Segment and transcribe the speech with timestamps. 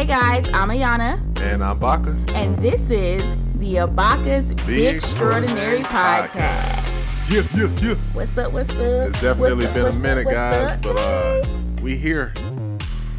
[0.00, 2.30] Hey guys, I'm Ayana, And I'm Bakah.
[2.30, 3.22] and this is
[3.56, 7.30] the Abakah's Big, Extraordinary, Podcast.
[7.30, 7.94] Yeah, yeah, yeah.
[8.14, 8.50] What's up?
[8.50, 8.78] What's up?
[8.78, 11.46] It's definitely up, been a what's up, minute, guys, up, but uh,
[11.82, 12.32] we here.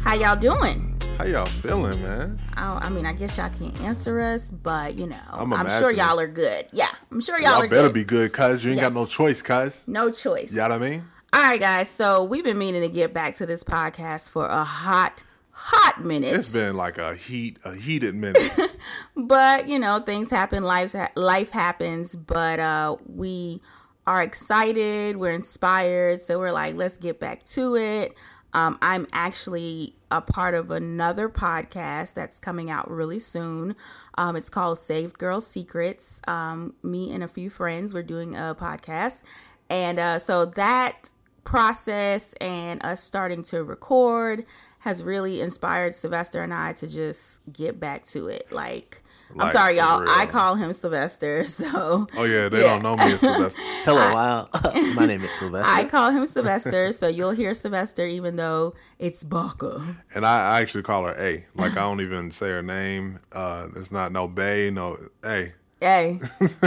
[0.02, 1.00] how y'all doing?
[1.18, 2.40] How y'all feeling, man?
[2.56, 5.92] Oh, I mean, I guess y'all can't answer us, but you know, I'm I'm, sure
[5.92, 6.66] y'all are good.
[6.72, 7.52] Yeah, I'm sure y'all, are.
[7.52, 7.94] Y'all are better good.
[7.94, 9.86] be good, cuz you ain't got no choice, cuz.
[9.86, 10.50] no choice.
[10.50, 11.04] You know what I mean?
[11.32, 11.88] All right, guys.
[11.88, 15.22] So we've been meaning to get back to this podcast for a hot,
[15.64, 16.34] hot minute.
[16.34, 18.52] It's been like a heat, a heated minute.
[19.16, 23.60] but you know things happen life life happens but uh we
[24.06, 28.14] are excited we're inspired so we're like let's get back to it
[28.52, 33.76] um i'm actually a part of another podcast that's coming out really soon
[34.16, 38.56] um it's called saved girl secrets um me and a few friends we're doing a
[38.58, 39.22] podcast
[39.70, 41.10] and uh so that
[41.44, 44.44] process and us starting to record
[44.82, 48.50] has really inspired Sylvester and I to just get back to it.
[48.50, 49.02] Like,
[49.38, 50.04] I'm sorry, y'all.
[50.08, 52.74] I call him Sylvester, so Oh yeah, they Yeah.
[52.78, 53.60] don't know me as Sylvester.
[53.84, 54.48] Hello, wow.
[54.94, 55.70] My name is Sylvester.
[55.72, 56.92] I call him Sylvester.
[56.92, 59.96] so you'll hear Sylvester, even though it's Bakah.
[60.14, 61.46] And I, I actually call her A.
[61.54, 63.20] Like I don't even say her name.
[63.30, 65.52] Uh it's not no Bay, no A.
[65.82, 66.20] Hey,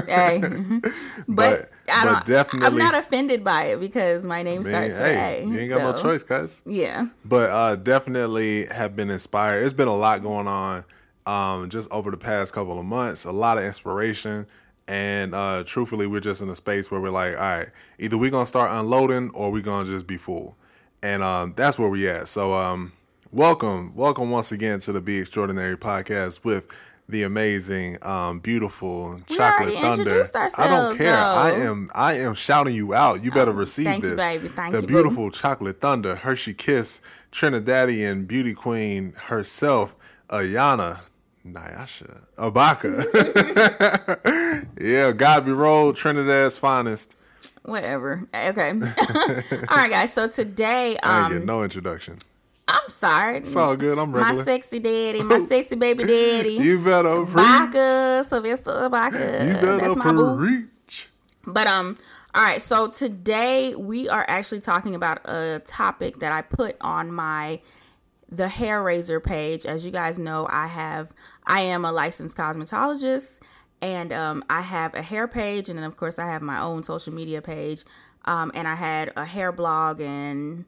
[0.08, 0.42] hey.
[1.28, 2.68] But, But- I don't definitely.
[2.68, 5.48] I'm not offended by it because my name Man, starts with hey, A.
[5.48, 6.62] you ain't got no so, choice, cuz.
[6.66, 7.08] Yeah.
[7.24, 10.84] but uh definitely have been inspired it's been a lot going on
[11.28, 14.48] um just over the past couple of months a lot of inspiration
[14.88, 17.70] and uh truthfully we're just in a space where we're like all right
[18.00, 20.56] either we're gonna start unloading or we're gonna just be full
[21.04, 22.92] and um that's where we at so um
[23.32, 26.66] welcome welcome once again to the be extraordinary podcast with
[27.08, 30.26] the amazing um beautiful chocolate thunder
[30.58, 34.16] i don't care i am i am shouting you out you better receive thank you,
[34.16, 34.48] this baby.
[34.48, 39.96] Thank the you, beautiful chocolate thunder hershey kiss trinidadian beauty queen herself
[40.30, 41.00] ayana
[41.48, 43.06] Nyasha Abakah.
[44.82, 47.16] yeah, God be rolled, Trinidad's finest.
[47.64, 48.28] Whatever.
[48.34, 48.70] Okay.
[48.72, 50.14] All right, guys.
[50.14, 52.18] So today, I ain't um, no introduction.
[52.68, 53.38] I'm sorry.
[53.38, 53.98] It's all good.
[53.98, 54.38] I'm ready.
[54.38, 56.54] my sexy daddy, my sexy baby daddy.
[56.54, 58.28] You better preach.
[58.28, 59.48] Sylvester Bakah.
[59.48, 60.68] You better That's my boo.
[61.46, 61.98] But um,
[62.34, 62.62] all right.
[62.62, 67.60] So today we are actually talking about a topic that I put on my
[68.30, 69.66] the hair razor page.
[69.66, 71.14] As you guys know, I have
[71.46, 73.40] I am a licensed cosmetologist,
[73.82, 76.82] and um, I have a hair page, and then of course I have my own
[76.82, 77.84] social media page.
[78.26, 80.66] Um, and I had a hair blog and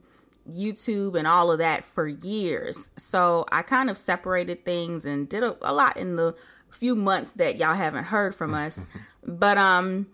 [0.49, 2.89] YouTube and all of that for years.
[2.97, 6.35] So I kind of separated things and did a, a lot in the
[6.69, 8.85] few months that y'all haven't heard from us.
[9.25, 10.07] but um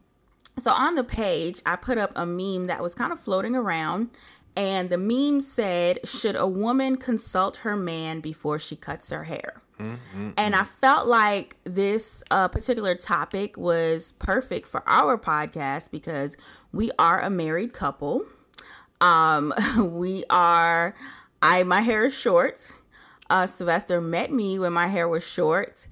[0.59, 4.09] so on the page I put up a meme that was kind of floating around
[4.55, 9.61] and the meme said, "Should a woman consult her man before she cuts her hair?"
[10.37, 16.37] And I felt like this uh, particular topic was perfect for our podcast because
[16.71, 18.23] we are a married couple.
[19.03, 19.53] Um,
[19.99, 20.95] we are.
[21.41, 22.71] I my hair is short.
[23.29, 25.87] Uh, Sylvester met me when my hair was short,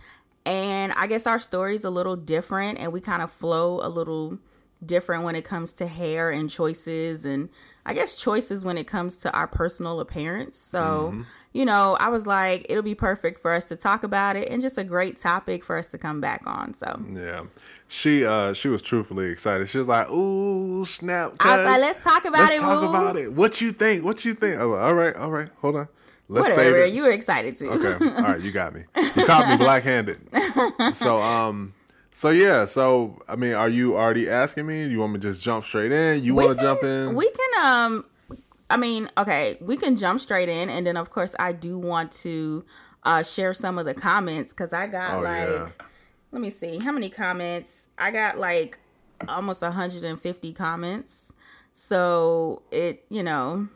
[0.46, 4.40] and I guess our story's a little different, and we kind of flow a little
[4.86, 7.50] different when it comes to hair and choices, and
[7.86, 10.58] I guess choices when it comes to our personal appearance.
[10.58, 11.14] So,
[11.54, 14.62] you know, I was like, it'll be perfect for us to talk about it, and
[14.62, 16.74] just a great topic for us to come back on.
[16.74, 17.04] So.
[17.14, 17.44] Yeah.
[17.88, 19.68] She uh she was truthfully excited.
[19.68, 21.34] She was like, ooh, snap.
[21.42, 23.34] I was like, let's talk about Let's it, talk boo." about it.
[23.34, 24.06] What you think?
[24.06, 24.58] What you think?
[24.60, 25.88] I was like, all right, all right, hold on.
[26.30, 26.94] Let's save Whatever, it.
[26.94, 27.70] you were excited too.
[27.70, 28.06] Okay.
[28.16, 28.84] All right, you got me.
[28.96, 30.18] You caught me black-handed.
[30.94, 31.74] So um
[32.12, 34.86] so yeah, so I mean, are you already asking me?
[34.88, 36.24] You want me to just jump straight in?
[36.24, 37.16] You want to jump in?
[37.16, 38.06] We can um
[38.72, 42.12] I mean, okay, we can jump straight in and then of course I do want
[42.24, 42.66] to
[43.04, 45.70] uh share some of the comments cuz I got Oh, like yeah.
[46.32, 46.78] let me see.
[46.80, 47.90] How many comments?
[47.98, 48.80] I got like
[49.28, 51.34] almost 150 comments.
[51.74, 53.68] So, it, you know,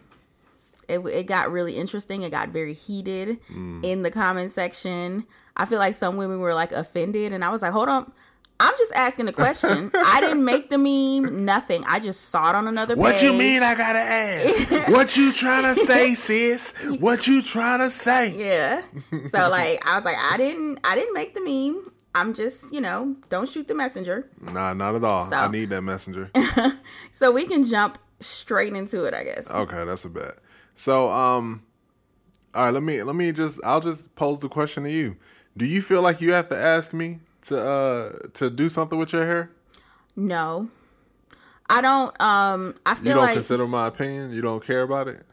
[0.88, 2.24] it, it got really interesting.
[2.24, 3.84] It got very heated Mm.
[3.84, 5.26] in the comment section.
[5.58, 8.12] I feel like some women were like offended, and I was like, hold on.
[8.60, 9.92] I'm just asking a question.
[9.94, 11.84] I didn't make the meme, nothing.
[11.86, 13.24] I just saw it on another What page.
[13.24, 14.88] What you mean I gotta ask?
[14.90, 16.74] what you trying to say, sis?
[17.00, 18.34] What you trying to say?
[18.36, 18.82] Yeah.
[19.32, 21.84] So like I was like, I didn't I didn't make the meme.
[22.14, 24.30] I'm just, you know, don't shoot the messenger.
[24.40, 25.26] Nah, not at all.
[25.30, 26.32] So- I need that messenger.
[27.12, 29.50] So we can jump straight into it, I guess.
[29.50, 30.38] Okay, that's a bet.
[30.76, 31.64] So, um,
[32.54, 35.16] all right, let me let me just I'll just pose the question to you.
[35.58, 39.14] Do you feel like you have to ask me to uh to do something with
[39.14, 39.52] your hair?
[40.16, 40.70] No.
[41.70, 44.32] I don't um I feel You don't like consider my opinion.
[44.32, 45.26] You don't care about it.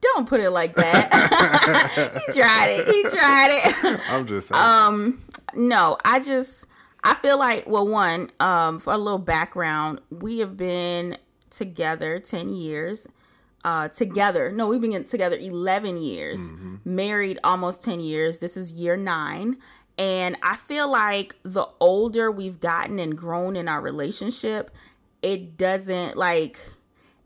[0.00, 1.12] Don't put it like that.
[2.26, 2.88] he tried it.
[2.88, 4.00] He tried it.
[4.08, 4.62] I'm just saying.
[4.62, 5.22] Um,
[5.54, 6.66] no, I just
[7.04, 11.18] I feel like well, one, um, for a little background, we have been
[11.50, 13.06] together ten years.
[13.64, 14.52] Uh, together.
[14.52, 16.52] No, we've been together eleven years.
[16.84, 18.38] Married almost ten years.
[18.38, 19.58] This is year nine.
[19.98, 24.70] And I feel like the older we've gotten and grown in our relationship,
[25.22, 26.58] it doesn't like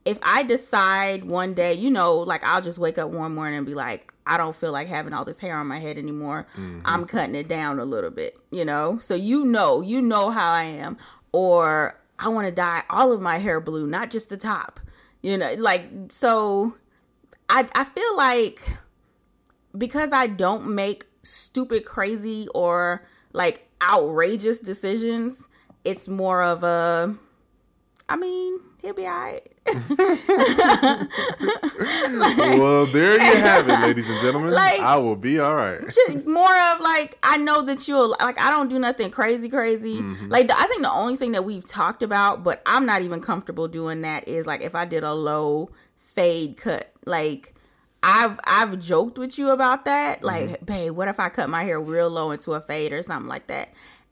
[0.05, 3.67] if I decide one day, you know, like I'll just wake up one morning and
[3.67, 6.47] be like, I don't feel like having all this hair on my head anymore.
[6.53, 6.81] Mm-hmm.
[6.85, 8.99] I'm cutting it down a little bit, you know?
[8.99, 10.97] So you know, you know how I am.
[11.33, 14.81] Or I want to dye all of my hair blue, not just the top.
[15.23, 16.77] You know, like so
[17.49, 18.79] I I feel like
[19.77, 25.49] because I don't make stupid, crazy or like outrageous decisions,
[25.85, 27.17] it's more of a
[28.09, 29.49] I mean, he'll be alright.
[32.27, 34.51] well, there you have it, ladies and gentlemen.
[34.53, 35.81] Like- I will be all right.
[36.27, 39.99] More of like I know that you'll like I don't do nothing crazy crazy.
[39.99, 40.29] Mm-hmm.
[40.29, 43.69] Like I think the only thing that we've talked about, but I'm not even comfortable
[43.69, 46.93] doing that is like if I did a low fade cut.
[47.07, 47.55] Like
[48.03, 50.23] I've I've joked with you about that.
[50.23, 50.65] Like, Mm-hmm.
[50.65, 53.47] babe, what if I cut my hair real low into a fade or something like
[53.49, 53.71] that?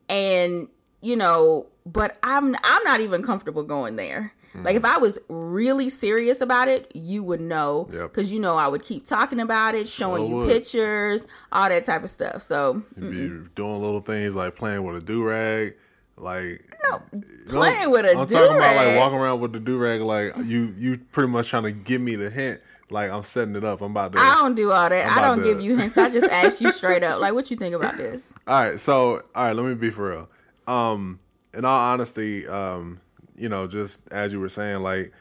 [0.08, 0.68] And
[1.00, 4.32] you know, but I'm I'm not even comfortable going there.
[4.64, 7.96] Like if I was really serious about it, you would know Mm-hmm.
[8.00, 8.10] Yep.
[8.12, 10.48] because you know I would keep talking about it, showing you would.
[10.48, 12.42] pictures, all that type of stuff.
[12.42, 15.76] So you Be doing little things like playing with a do rag,
[16.16, 19.60] like no, you know, playing with a I'm talking about like walking around with the
[19.60, 23.22] do rag, like you you pretty much trying to give me the hint, like I'm
[23.22, 23.80] setting it up.
[23.80, 24.20] I'm about to.
[24.20, 25.06] I don't do all that.
[25.16, 25.98] I don't to- give you hints.
[25.98, 28.32] I just ask you straight up, like, what you think about this?
[28.46, 30.30] All right, so all right, let me be for real.
[30.66, 31.20] Um,
[31.54, 33.00] in all honesty, um,
[33.36, 35.12] you know, just as you were saying, like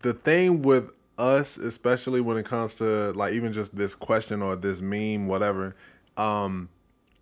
[0.00, 4.56] the thing with us, especially when it comes to like even just this question or
[4.56, 5.76] this meme, whatever,
[6.16, 6.68] um,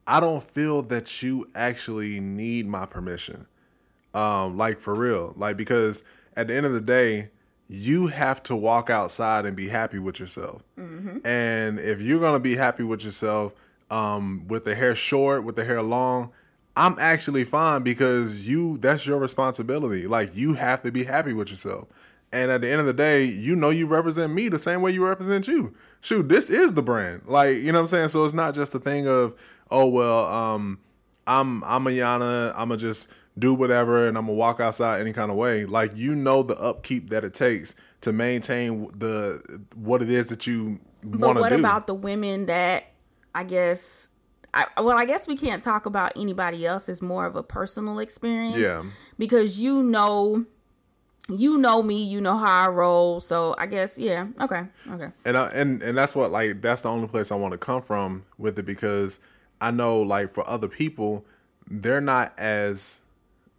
[0.06, 3.46] I don't feel that you actually need my permission.
[4.14, 5.34] Um, like for real.
[5.36, 6.04] Like because
[6.36, 7.30] at the end of the day,
[7.68, 10.62] you have to walk outside and be happy with yourself.
[11.24, 13.54] And if you're gonna be happy with yourself,
[13.90, 16.30] um, with the hair short, with the hair long,
[16.76, 20.06] I'm actually fine because you that's your responsibility.
[20.06, 21.88] Like you have to be happy with yourself.
[22.32, 24.90] And at the end of the day, you know you represent me the same way
[24.90, 25.74] you represent you.
[26.00, 27.22] Shoot, this is the brand.
[27.26, 28.08] Like, you know what I'm saying?
[28.08, 29.34] So it's not just a thing of,
[29.70, 30.78] oh well, um,
[31.26, 35.36] I'm I'm Ayana, I'ma just do whatever and I'm gonna walk outside any kind of
[35.36, 35.66] way.
[35.66, 40.46] Like you know the upkeep that it takes to maintain the what it is that
[40.46, 41.40] you want to do.
[41.40, 42.92] what about the women that
[43.34, 44.08] I guess
[44.54, 46.88] I well, I guess we can't talk about anybody else.
[46.88, 48.56] It's more of a personal experience.
[48.56, 48.84] Yeah.
[49.18, 50.46] Because you know
[51.28, 53.20] you know me, you know how I roll.
[53.20, 54.64] So I guess yeah, okay.
[54.90, 55.08] Okay.
[55.24, 57.82] and I, and and that's what like that's the only place I want to come
[57.82, 59.20] from with it because
[59.60, 61.26] I know like for other people
[61.68, 63.00] they're not as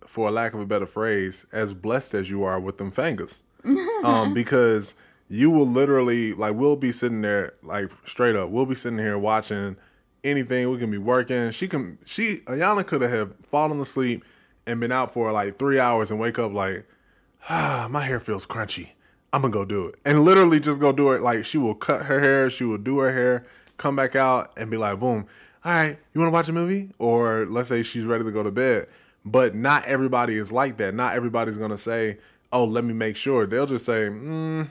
[0.06, 3.44] for a lack of a better phrase as blessed as you are with them fingers
[4.04, 4.96] um because
[5.28, 9.18] you will literally like we'll be sitting there like straight up we'll be sitting here
[9.18, 9.76] watching
[10.24, 14.24] anything we can be working she can she Ayana could have fallen asleep
[14.66, 16.86] and been out for like three hours and wake up like
[17.50, 18.90] ah, my hair feels crunchy.
[19.34, 19.96] I'm gonna go do it.
[20.06, 21.22] And literally just go do it.
[21.22, 23.46] Like she will cut her hair, she will do her hair,
[23.78, 25.26] come back out and be like, boom,
[25.66, 26.90] all right, you wanna watch a movie?
[27.00, 28.88] Or let's say she's ready to go to bed.
[29.32, 30.94] But not everybody is like that.
[30.94, 32.18] Not everybody's gonna say,
[32.52, 33.46] oh, let me make sure.
[33.46, 34.68] They'll just say, mm,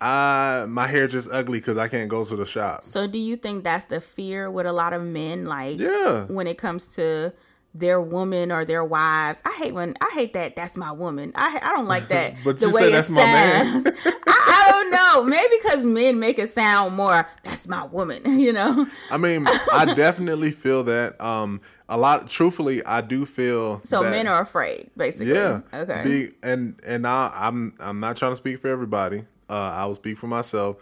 [0.00, 2.84] uh, my hair just ugly because I can't go to the shop.
[2.84, 6.24] So do you think that's the fear with a lot of men like Yeah.
[6.26, 7.32] when it comes to
[7.74, 9.42] their woman or their wives?
[9.44, 11.32] I hate when I hate that that's my woman.
[11.34, 13.82] I I don't like that But the way it that's my man.
[13.82, 13.96] sounds.
[14.06, 15.24] I, I don't know.
[15.24, 18.86] Maybe because men make it sound more that's my woman, you know.
[19.10, 21.20] I mean, I definitely feel that.
[21.20, 22.28] Um, a lot.
[22.28, 23.80] Truthfully, I do feel.
[23.84, 25.32] So that- men are afraid, basically.
[25.34, 25.60] Yeah.
[25.72, 26.30] Okay.
[26.42, 29.24] And and I, I'm I'm not trying to speak for everybody.
[29.48, 30.76] Uh, I will speak for myself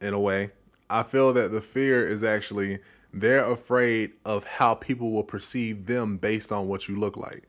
[0.00, 0.50] in a way.
[0.88, 2.78] I feel that the fear is actually
[3.12, 7.44] they're afraid of how people will perceive them based on what you look like.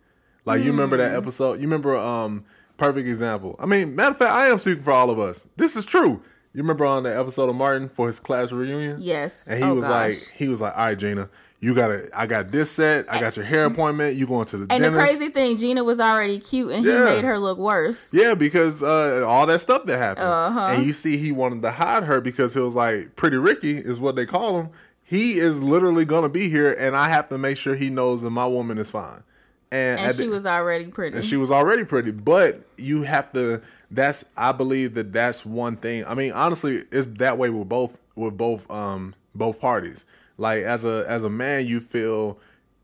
[0.46, 1.02] Like you remember Hmm.
[1.04, 1.54] that episode?
[1.56, 2.46] You remember um
[2.78, 3.56] perfect example.
[3.60, 5.48] I mean, matter of fact, I am speaking for all of us.
[5.58, 6.22] This is true.
[6.54, 8.98] You remember on the episode of Martin for his class reunion?
[9.00, 9.46] yes.
[9.48, 9.92] And he oh, was gosh.
[10.10, 13.36] like, he was like, all right, Gina, you gotta, I got this set, I got
[13.36, 16.72] your hair appointment, you going to the and the crazy thing, Gina was already cute,
[16.72, 17.10] and Yeah.
[17.10, 18.10] he made her look worse.
[18.12, 20.68] Yeah, because uh, all that stuff that happened, Uh-huh.
[20.70, 24.00] and you see, he wanted to hide her because he was like, "Pretty Ricky" is
[24.00, 24.70] what they call him.
[25.10, 28.30] He is literally gonna be here, and I have to make sure he knows that
[28.30, 29.24] my woman is fine.
[29.72, 31.16] And, And she the- was already pretty.
[31.18, 33.62] and she was already pretty but you have to
[33.92, 38.02] that's i believe that that's one thing i mean honestly it's that way with both
[38.16, 40.08] with both um both parties
[40.40, 42.40] like as a as a man you feel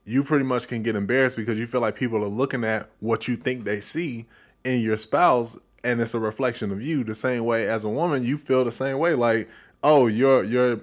[0.05, 3.27] you pretty much can get embarrassed because you feel like people are looking at what
[3.27, 4.23] you think they see
[4.63, 8.23] in your spouse and it's a reflection of you the same way as a woman
[8.23, 9.49] you feel the same way like
[9.83, 10.79] oh you're you're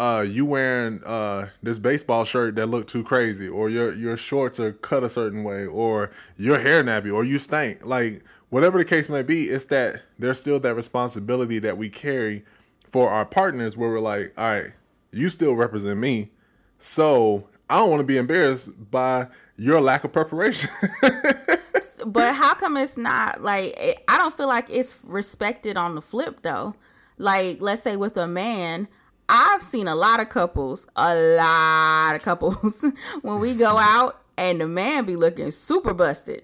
[0.00, 4.58] uh you wearing uh this baseball shirt that look too crazy or your your shorts
[4.58, 8.84] are cut a certain way or your hair nappy or you stink like whatever the
[8.84, 12.42] case may be it's that there's still that responsibility that we carry
[12.88, 14.72] for our partners where we're like all right
[15.12, 16.30] you still represent me
[16.78, 19.26] so i don't want to be embarrassed by
[19.58, 20.70] your lack of preparation
[22.06, 26.40] but how come it's not like I don't feel like it's respected on the flip
[26.42, 26.74] though.
[27.18, 28.88] Like let's say with a man,
[29.32, 32.84] I've seen a lot of couples, a lot of couples
[33.22, 36.42] when we go out and the man be looking super busted.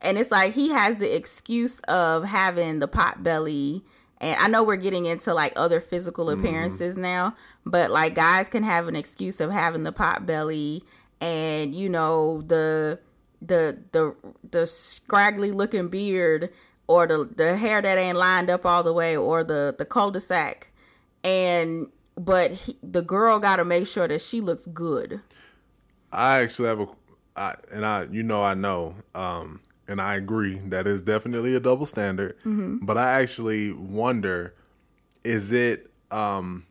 [0.00, 3.82] And it's like he has the excuse of having the pot belly.
[4.20, 6.38] And I know we're getting into like other physical mm-hmm.
[6.38, 7.34] appearances now,
[7.64, 10.84] but like guys can have an excuse of having the pot belly
[11.20, 13.00] and you know the
[13.40, 14.14] the the
[14.48, 16.50] the scraggly looking beard
[16.86, 20.72] or the the hair that ain't lined up all the way or the the cul-de-sac
[21.24, 25.20] and but he, the girl got to make sure that she looks good.
[26.12, 26.88] I actually have a,
[27.36, 31.60] I, and I, you know, I know, um, and I agree that is definitely a
[31.60, 32.36] double standard.
[32.84, 34.54] But I actually wonder,
[35.24, 36.64] is it, um,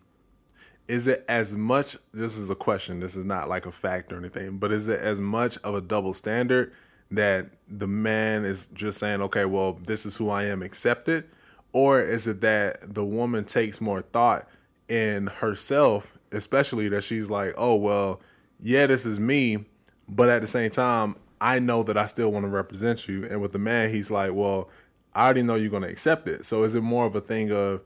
[0.88, 1.98] is it as much?
[2.14, 3.00] This is a question.
[3.00, 4.58] This is not like a fact or anything.
[4.58, 6.74] But is it as much of a double standard
[7.12, 11.30] that the man is just saying, okay, well, this is who I am, accept it,
[11.74, 14.48] or is it that the woman takes more thought
[14.90, 18.22] in herself, especially that she's like, oh well,
[18.62, 19.66] yeah, this is me,
[20.08, 23.26] but at the same time, I know that I still want to represent you.
[23.26, 24.70] And with the man, he's like, well,
[25.14, 26.46] I already know you're going to accept it.
[26.46, 27.84] So is it more of a thing of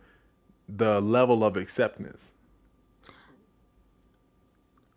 [0.68, 2.34] the level of acceptance?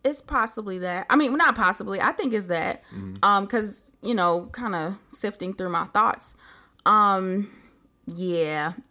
[0.05, 1.07] It's possibly that.
[1.09, 2.01] I mean, not possibly.
[2.01, 2.83] I think it's that.
[3.23, 6.35] Um, because you know, kind of sifting through my thoughts.
[6.85, 7.51] Um,
[8.07, 8.73] yeah,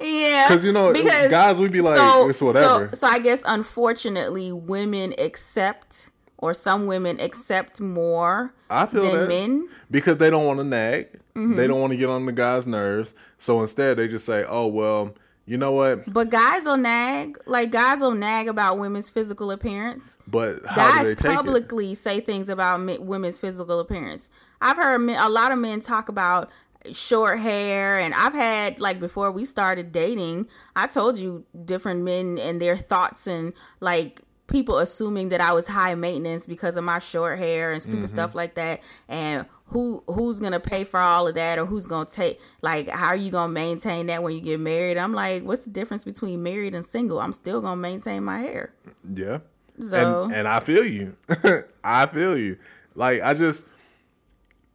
[0.00, 0.48] yeah.
[0.48, 1.98] Cuz you know, because, guys, we'd be like,
[2.30, 2.90] it's whatever.
[2.92, 9.12] So, so I guess unfortunately, women accept, or some women accept more I feel than
[9.20, 9.68] that men.
[9.90, 11.08] because they don't want to nag.
[11.34, 11.56] Mm-hmm.
[11.56, 13.14] They don't want to get on the guy's nerves.
[13.38, 15.14] So instead, they just say, "Oh well,
[15.46, 17.38] you know what?" But guys will nag.
[17.46, 20.18] Like guys will nag about women's physical appearance.
[20.26, 21.34] But how do they guys take it?
[21.36, 24.28] publicly say things about men, women's physical appearance.
[24.60, 26.50] I've heard men, a lot of men talk about
[26.92, 32.38] short hair, and I've had like before we started dating, I told you different men
[32.38, 36.98] and their thoughts and like people assuming that I was high maintenance because of my
[36.98, 38.06] short hair and stupid Mm-hmm.
[38.16, 39.46] stuff like that, and.
[39.66, 43.16] Who who's gonna pay for all of that, or who's gonna take like how are
[43.16, 44.98] you gonna maintain that when you get married?
[44.98, 47.18] I'm like, what's the difference between married and single?
[47.18, 48.74] I'm still gonna maintain my hair.
[49.14, 49.38] Yeah.
[49.80, 51.16] So- and, and I feel you.
[51.82, 52.58] I feel you.
[52.94, 53.66] Like I just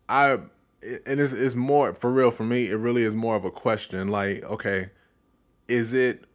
[0.10, 0.40] I
[1.06, 4.10] and it's it's more for real for me, it really is more of a question.
[4.10, 4.90] Like, okay,
[5.68, 6.26] is it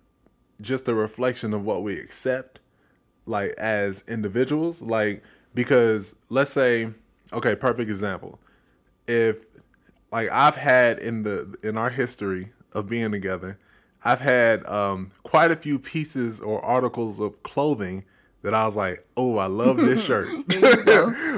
[0.60, 2.60] just a reflection of what we accept
[3.26, 4.82] like as individuals?
[4.82, 5.22] Like
[5.54, 6.88] because let's say,
[7.32, 8.38] okay, perfect example.
[9.06, 9.38] If
[10.12, 13.58] like I've had in the in our history of being together,
[14.04, 18.04] I've had um, quite a few pieces or articles of clothing
[18.42, 20.28] that I was like, oh, I love this shirt.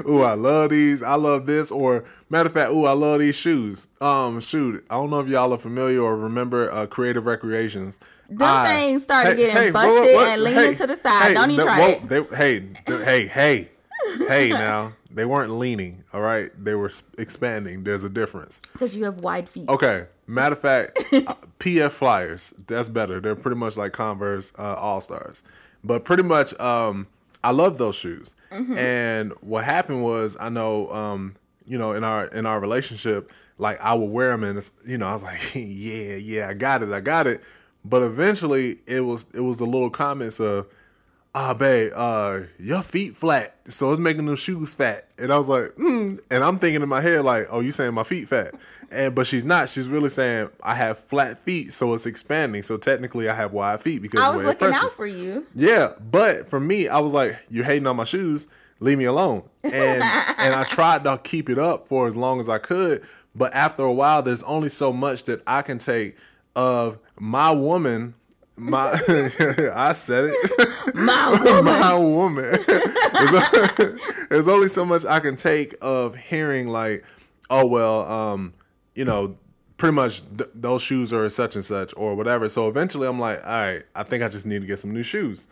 [0.05, 1.01] oh, I love these.
[1.01, 1.71] I love this.
[1.71, 3.87] Or matter of fact, oh, I love these shoes.
[4.01, 7.99] Um, shoot, I don't know if y'all are familiar or remember uh, Creative Recreations.
[8.29, 11.35] Them things started getting busted and leaning to the side.
[11.35, 12.09] Don't even try it.
[12.09, 13.69] They, hey, hey, hey,
[14.27, 14.49] hey!
[14.49, 16.03] Now they weren't leaning.
[16.11, 17.83] All right, they were expanding.
[17.83, 18.61] There's a difference.
[18.73, 19.69] Because you have wide feet.
[19.69, 20.05] Okay.
[20.27, 22.53] Matter of fact, uh, PF Flyers.
[22.65, 23.19] That's better.
[23.19, 25.43] They're pretty much like Converse uh, All Stars.
[25.85, 27.07] But pretty much, um,
[27.43, 28.35] I love those shoes.
[28.77, 33.79] And what happened was, I know, um, you know, in our in our relationship, like
[33.81, 36.81] I would wear them, and it's, you know, I was like, yeah, yeah, I got
[36.83, 37.41] it, I got it.
[37.83, 40.67] But eventually, it was it was the little comments of,
[41.35, 45.09] ah, babe, uh, your feet flat, so it's making them shoes fat.
[45.19, 46.15] And I was like, hmm.
[46.31, 48.53] And I'm thinking in my head, like, oh, you saying my feet fat?
[48.89, 49.67] And but she's not.
[49.67, 52.63] She's really saying I have flat feet, so it's expanding.
[52.63, 55.45] So technically, I have wide feet because I was looking out for you.
[55.53, 58.47] Yeah, but for me, I was like, "You're hating on my shoes.
[58.79, 59.73] Leave me alone." And
[60.37, 63.03] and I tried to keep it up for as long as I could,
[63.35, 66.15] but after a while, there's only so much that I can take
[66.55, 68.13] of my woman
[68.57, 68.91] my
[69.75, 70.95] I said it.
[70.95, 71.65] My woman.
[71.79, 72.57] my woman.
[72.67, 77.03] there's, there's only so much I can take of hearing like,
[77.49, 78.53] oh well, um,
[78.95, 79.37] you know,
[79.77, 82.47] pretty much th- those shoes are such and such or whatever.
[82.47, 85.03] So eventually, I'm like, all right, I think I just need to get some new
[85.03, 85.47] shoes,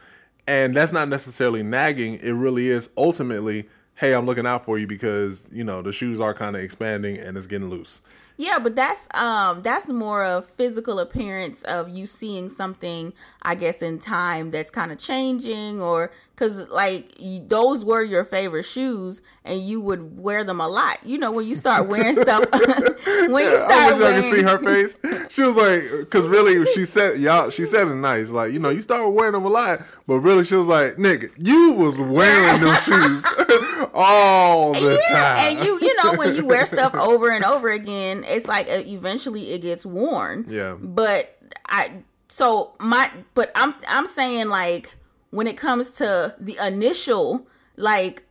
[0.48, 2.16] and that's not necessarily nagging.
[2.16, 6.20] It really is ultimately, hey, I'm looking out for you because you know the shoes
[6.20, 8.02] are kind of expanding and it's getting loose.
[8.38, 13.82] Yeah, but that's um that's more of physical appearance of you seeing something I guess
[13.82, 19.22] in time that's kind of changing or cuz like you, those were your favorite shoes
[19.46, 20.98] and you would wear them a lot.
[21.04, 22.46] You know when you start wearing stuff
[23.30, 25.00] when you I start wish y'all wearing could see her face.
[25.30, 28.30] She was like, because really, she said, y'all, she said it nice.
[28.30, 31.34] Like, you know, you start wearing them a lot, but really, she was like, nigga,
[31.46, 33.26] you was wearing them shoes
[33.94, 35.38] all the yeah, time.
[35.38, 38.82] and you you know when you wear stuff over and over again, it's like uh,
[38.86, 40.46] eventually it gets worn.
[40.50, 40.76] Yeah.
[40.80, 41.38] But
[41.68, 44.96] I so my but I'm I'm saying like
[45.30, 48.24] when it comes to the initial like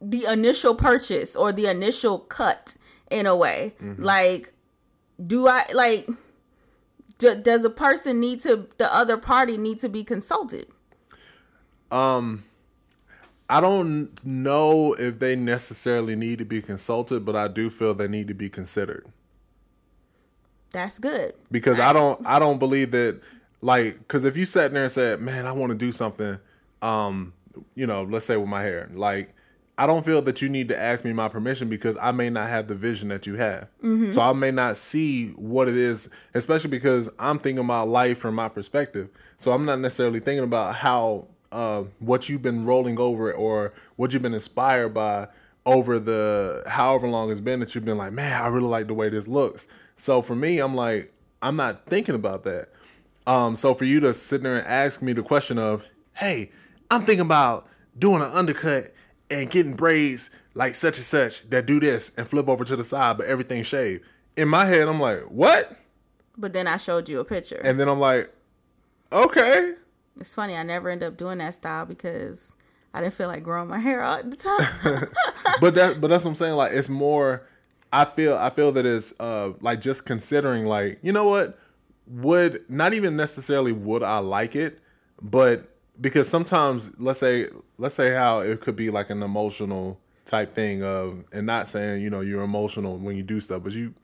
[0.00, 2.76] the initial purchase or the initial cut
[3.10, 4.02] in a way Mm-hmm.
[4.02, 4.52] like
[5.24, 6.08] do I like
[7.18, 10.66] d- does a person need to the other party need to be consulted?
[13.50, 18.08] I don't know if they necessarily need to be consulted, but I do feel they
[18.08, 19.06] need to be considered.
[20.72, 21.34] That's good.
[21.50, 23.20] because I don't I don't believe that
[23.60, 26.38] like because if you sat there and said, "Man, I want to do something,"
[26.80, 27.32] um,
[27.74, 29.30] you know, let's say with my hair, like
[29.76, 32.48] I don't feel that you need to ask me my permission because I may not
[32.48, 33.66] have the vision that you have,
[34.12, 38.36] so I may not see what it is, especially because I'm thinking about life from
[38.36, 39.08] my perspective.
[39.38, 44.12] So I'm not necessarily thinking about how uh, what you've been rolling over or what
[44.12, 45.28] you've been inspired by
[45.66, 48.94] over the however long it's been that you've been like, man, I really like the
[48.94, 49.68] way this looks.
[49.96, 52.68] So for me, I'm like, I'm not thinking about that.
[53.26, 56.50] Um, so for you to sit there and ask me the question of, hey,
[56.90, 58.92] I'm thinking about doing an undercut
[59.30, 62.84] and getting braids like such and such that do this and flip over to the
[62.84, 64.02] side, but everything shaved.
[64.36, 65.76] In my head, I'm like, what?
[66.36, 67.60] But then I showed you a picture.
[67.62, 68.32] And then I'm like,
[69.12, 69.74] okay.
[70.18, 72.54] It's funny, I never end up doing that style because
[72.92, 75.08] I didn't feel like growing my hair out at the time.
[75.60, 76.54] but that but that's what I'm saying.
[76.54, 77.46] Like it's more
[77.92, 81.58] I feel I feel that it's uh like just considering like, you know what?
[82.06, 84.80] Would not even necessarily would I like it,
[85.22, 85.68] but
[86.00, 90.82] because sometimes let's say let's say how it could be like an emotional type thing
[90.82, 93.94] of and not saying, you know, you're emotional when you do stuff, but you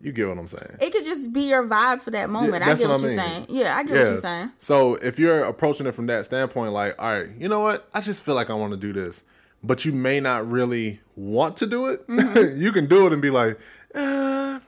[0.00, 0.76] you get what I'm saying.
[0.80, 2.62] it could just be your vibe for that moment.
[2.62, 3.18] I get what what, you're mean.
[3.18, 3.46] saying.
[3.48, 4.52] Yeah, I get what you're saying.
[4.58, 7.88] So if you're approaching it from that standpoint, like, all right, you know what?
[7.94, 9.24] I just feel like I want to do this,
[9.64, 12.06] but you may not really want to do it.
[12.08, 12.60] Mm-hmm.
[12.60, 13.58] you can do it and be like,
[13.94, 14.60] uh,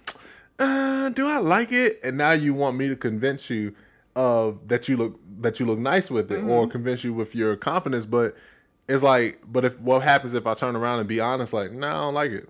[0.59, 2.01] uh, do I like it?
[2.03, 3.75] And now you want me to convince you
[4.17, 6.51] of that you look that you look nice with it, Mm-hmm.
[6.51, 8.07] or convince you with your confidence.
[8.07, 8.35] But
[8.89, 11.87] it's like, but if what happens if I turn around and be honest, like, no,
[11.87, 12.49] I don't like it.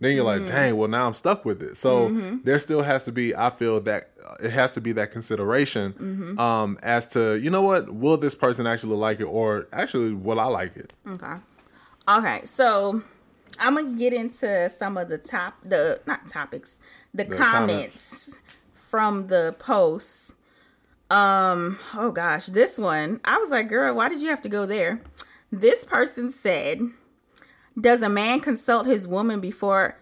[0.00, 0.44] Then you're Mm-hmm.
[0.46, 1.76] like, dang, well now I'm stuck with it.
[1.76, 2.08] So
[2.44, 5.92] there still has to be, I feel that uh, it has to be that consideration
[5.92, 6.38] Mm-hmm.
[6.40, 10.40] um, as to, you know what, will this person actually like it, or actually will
[10.40, 10.92] I like it?
[11.06, 11.34] Okay.
[12.08, 13.02] Okay, so
[13.58, 16.78] I'm gonna get into some of the top the not topics,
[17.12, 18.38] the, The comments,
[18.74, 20.32] from the posts.
[21.10, 23.20] Um, oh gosh, this one.
[23.24, 25.02] I was like, girl, why did you have to go there?
[25.52, 26.80] This person said,
[27.78, 29.98] Does a man consult his woman before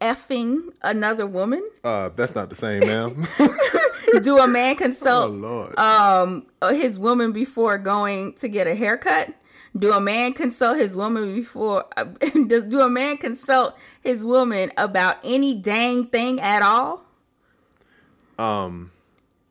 [0.00, 1.68] effing another woman?
[1.82, 3.26] Uh, that's not the same, ma'am.
[4.22, 5.78] Do a man oh consult Lord.
[5.78, 9.34] um his woman before going to get a haircut?
[9.76, 11.84] Do a man consult his woman before?
[11.96, 12.04] Uh,
[12.46, 17.04] does do a man consult his woman about any dang thing at all?
[18.38, 18.92] Um,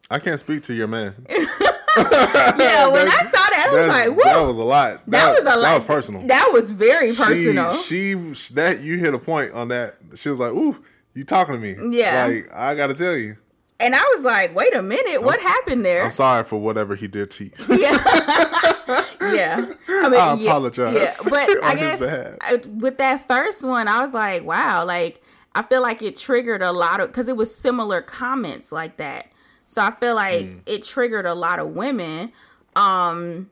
[0.10, 1.14] I can't speak to your man.
[2.58, 5.02] Yeah, when I saw that, I was like, "Whoa!" that was a lot.
[5.08, 5.62] That was a lot.
[5.62, 6.28] That was personal.
[6.28, 7.76] That was very personal.
[7.78, 9.96] She, she, that you hit a point on that.
[10.16, 12.26] She was like, "Ooh, you talking to me?" Yeah.
[12.26, 13.38] Like I got to tell you,
[13.80, 17.08] and I was like, "Wait a minute, what happened there?" I'm sorry for whatever he
[17.08, 17.52] did to you.
[17.70, 19.74] yeah, yeah.
[19.90, 22.02] I mean, I yeah, apologize Yeah, but I guess.
[22.02, 25.22] I, uh, with that first one, I was like, wow, like
[25.54, 29.28] I feel like it triggered a lot of because it was similar comments like that.
[29.66, 30.62] So I feel like Mm.
[30.66, 32.32] it triggered a lot of women.
[32.76, 33.50] Um,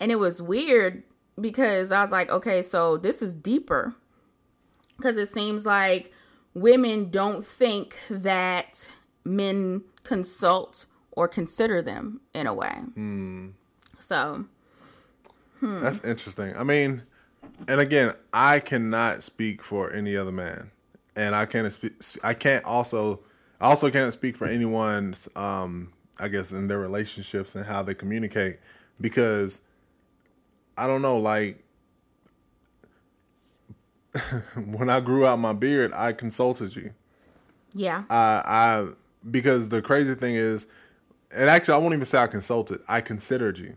[0.00, 1.02] and it was weird
[1.40, 3.94] because I was like, okay, so this is deeper
[4.96, 6.12] because it seems like
[6.54, 8.90] women don't think that
[9.24, 12.82] men consult or consider them in a way.
[13.98, 14.46] So
[15.62, 16.56] That's interesting.
[16.56, 17.02] I mean,
[17.68, 20.70] and again, I cannot speak for any other man,
[21.16, 21.92] and I can't speak.
[22.24, 23.20] I can't also.
[23.60, 27.94] I also can't speak for anyone's um, I guess in their relationships and how they
[27.94, 28.58] communicate
[29.00, 29.62] because
[30.76, 31.62] I don't know like
[34.66, 36.92] when I grew out my beard, I consulted you.
[37.74, 38.04] Yeah.
[38.10, 38.88] I I
[39.30, 40.66] because the crazy thing is
[41.34, 42.80] and actually I won't even say I consulted.
[42.88, 43.76] I considered you.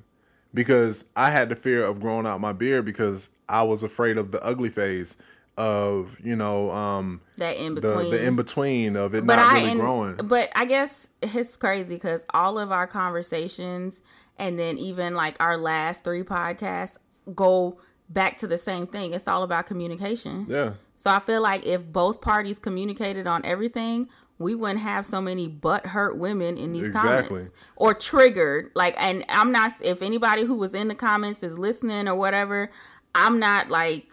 [0.55, 4.31] Because I had the fear of growing out my beard because I was afraid of
[4.31, 5.17] the ugly phase
[5.57, 8.11] of, you know, um that in the between.
[8.11, 10.15] the in between of it but not I really and- growing.
[10.15, 14.01] but I guess it's crazy because all of our conversations
[14.37, 16.97] and then even like our last three podcasts
[17.35, 19.13] go back to the same thing.
[19.13, 20.45] It's all about communication.
[20.49, 20.73] Yeah.
[20.95, 24.07] So I feel like if both parties communicated on everything,
[24.39, 27.27] we wouldn't have so many butt hurt women in these Exactly.
[27.29, 28.71] comments or triggered.
[28.75, 29.71] Like, and I'm not.
[29.81, 32.69] If anybody who was in the comments is listening or whatever,
[33.15, 34.11] I'm not like.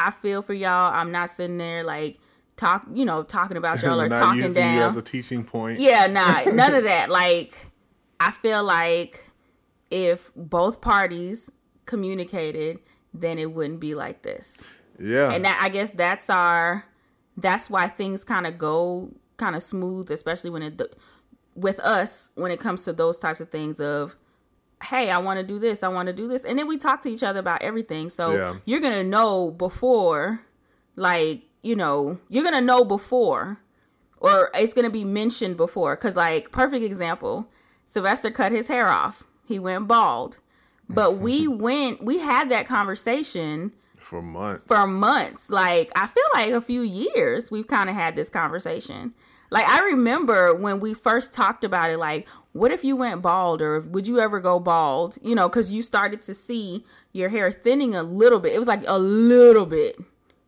[0.00, 0.92] I feel for y'all.
[0.92, 2.18] I'm not sitting there like
[2.56, 2.86] talk.
[2.92, 4.76] You know, talking about y'all or not talking using down.
[4.76, 5.78] you as a teaching point.
[5.80, 7.10] Yeah, nah, none of that.
[7.10, 7.70] Like,
[8.18, 9.30] I feel like
[9.90, 11.50] if both parties
[11.84, 12.78] communicated,
[13.12, 14.64] then it wouldn't be like this.
[14.98, 15.32] Yeah.
[15.32, 16.84] And that, I guess that's our,
[17.36, 20.80] that's why things kind of go kind of smooth, especially when it,
[21.54, 24.16] with us, when it comes to those types of things of,
[24.82, 26.44] hey, I want to do this, I want to do this.
[26.44, 28.08] And then we talk to each other about everything.
[28.08, 28.54] So Yeah.
[28.64, 30.40] you're going to know before,
[30.96, 33.58] like, you know, you're going to know before
[34.18, 35.96] or it's going to be mentioned before.
[35.96, 37.48] Cause like perfect example,
[37.84, 39.24] Sylvester cut his hair off.
[39.46, 40.38] He went bald.
[40.88, 44.64] But we went, we had that conversation for months.
[44.66, 45.50] for months.
[45.50, 49.14] Like I feel like a few years we've kind of had this conversation.
[49.50, 53.60] Like I remember when we first talked about it like what if you went bald
[53.62, 55.18] or would you ever go bald?
[55.22, 58.52] You know, cuz you started to see your hair thinning a little bit.
[58.54, 59.98] It was like a little bit.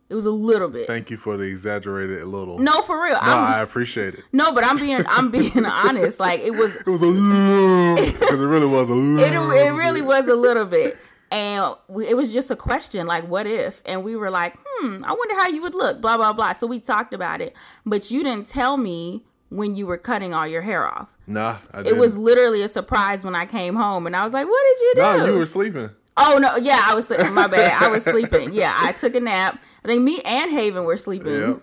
[0.09, 0.85] It was a little bit.
[0.85, 2.59] Thank you for the exaggerated little.
[2.59, 3.13] no, for real.
[3.15, 4.23] No, I'm, I appreciate it.
[4.31, 6.19] no, but I'm being I'm being honest.
[6.19, 9.51] Like it was It was a little because it really was a it, little.
[9.51, 10.97] it really was a little bit
[11.33, 13.81] and we, it was just a question like what if?
[13.85, 16.53] And we were like hmm i wonder how you would look blah blah blah.
[16.53, 17.55] So we talked about it.
[17.85, 21.09] But you didn't tell me when you were cutting all your hair off.
[21.27, 24.47] Nah, I it was literally a surprise when i came home and i was like
[24.47, 25.01] what did you do?
[25.01, 25.89] No, you were sleeping.
[26.17, 27.33] oh no yeah i was sleeping.
[27.33, 27.81] My bad.
[27.81, 28.53] I was sleeping.
[28.53, 29.61] Yeah i took a nap.
[29.83, 31.39] I think me and haven were sleeping.
[31.39, 31.61] Yep.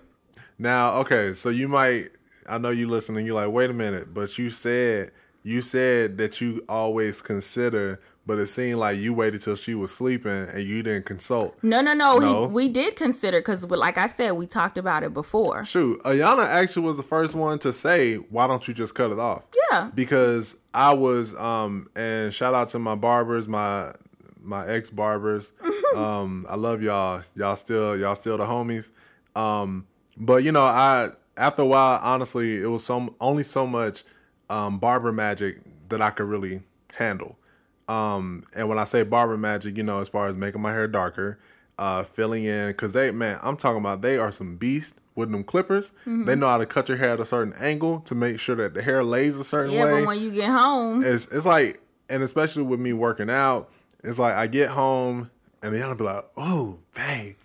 [0.59, 2.09] Now, okay, so you might.
[2.47, 3.25] I know you listening.
[3.25, 5.11] You're like, wait a minute, but you said
[5.43, 9.93] you said that you always consider, but it seemed like you waited till she was
[9.93, 11.57] sleeping and you didn't consult.
[11.63, 12.47] no no no, No.
[12.47, 16.45] He, we did consider because like i said we talked about it before Shoot, Ayana
[16.45, 19.89] actually was the first one to say, "Why don't you just cut it off?" yeah
[19.95, 23.91] because I was um and shout out to my barbers, my
[24.41, 25.53] my ex barbers.
[25.95, 27.23] um I love y'all.
[27.35, 28.91] Y'all still y'all still the homies.
[29.35, 34.03] Um but you know, I after a while honestly, it was some only so much
[34.49, 36.61] um barber magic that I could really
[36.93, 37.37] handle.
[37.91, 40.87] Um and when I say barber magic, you know, as far as making my hair
[40.87, 41.39] darker,
[41.77, 45.43] uh filling in cuz they man, I'm talking about they are some beast with them
[45.43, 45.91] clippers.
[46.01, 46.25] Mm-hmm.
[46.25, 48.73] They know how to cut your hair at a certain angle to make sure that
[48.73, 51.45] the hair lays a certain yeah way Yeah, but when you get home it's it's
[51.45, 53.69] like, and especially with me working out,
[54.03, 55.29] it's like I get home
[55.63, 57.35] and then I'll be like, oh, babe,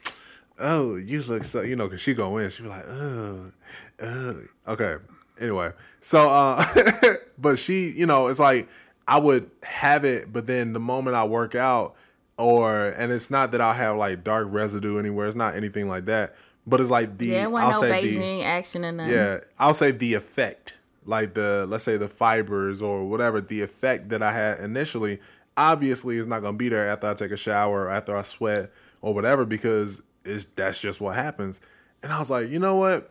[0.59, 3.53] oh, you look so, you know, cause she go in, she be like, oh,
[4.01, 4.97] oh, okay.
[5.39, 6.65] Anyway, so, uh,
[7.39, 8.69] but she, you know, it's like
[9.09, 11.95] I would have it, but then the moment I work out,
[12.39, 15.27] or and it's not that I'll have like dark residue anywhere.
[15.27, 16.35] It's not anything like that.
[16.67, 19.13] But it's like the yeah, it I'll wasn't no say the, Beijing action or nothing.
[19.15, 24.09] yeah, I'll say the effect, like the let's say the fibers or whatever, the effect
[24.09, 25.21] that I had initially,
[25.57, 28.73] obviously is not gonna be there after I take a shower or after I sweat
[29.01, 31.61] or whatever because it's that's just what happens.
[32.03, 33.11] And I was like, you know what?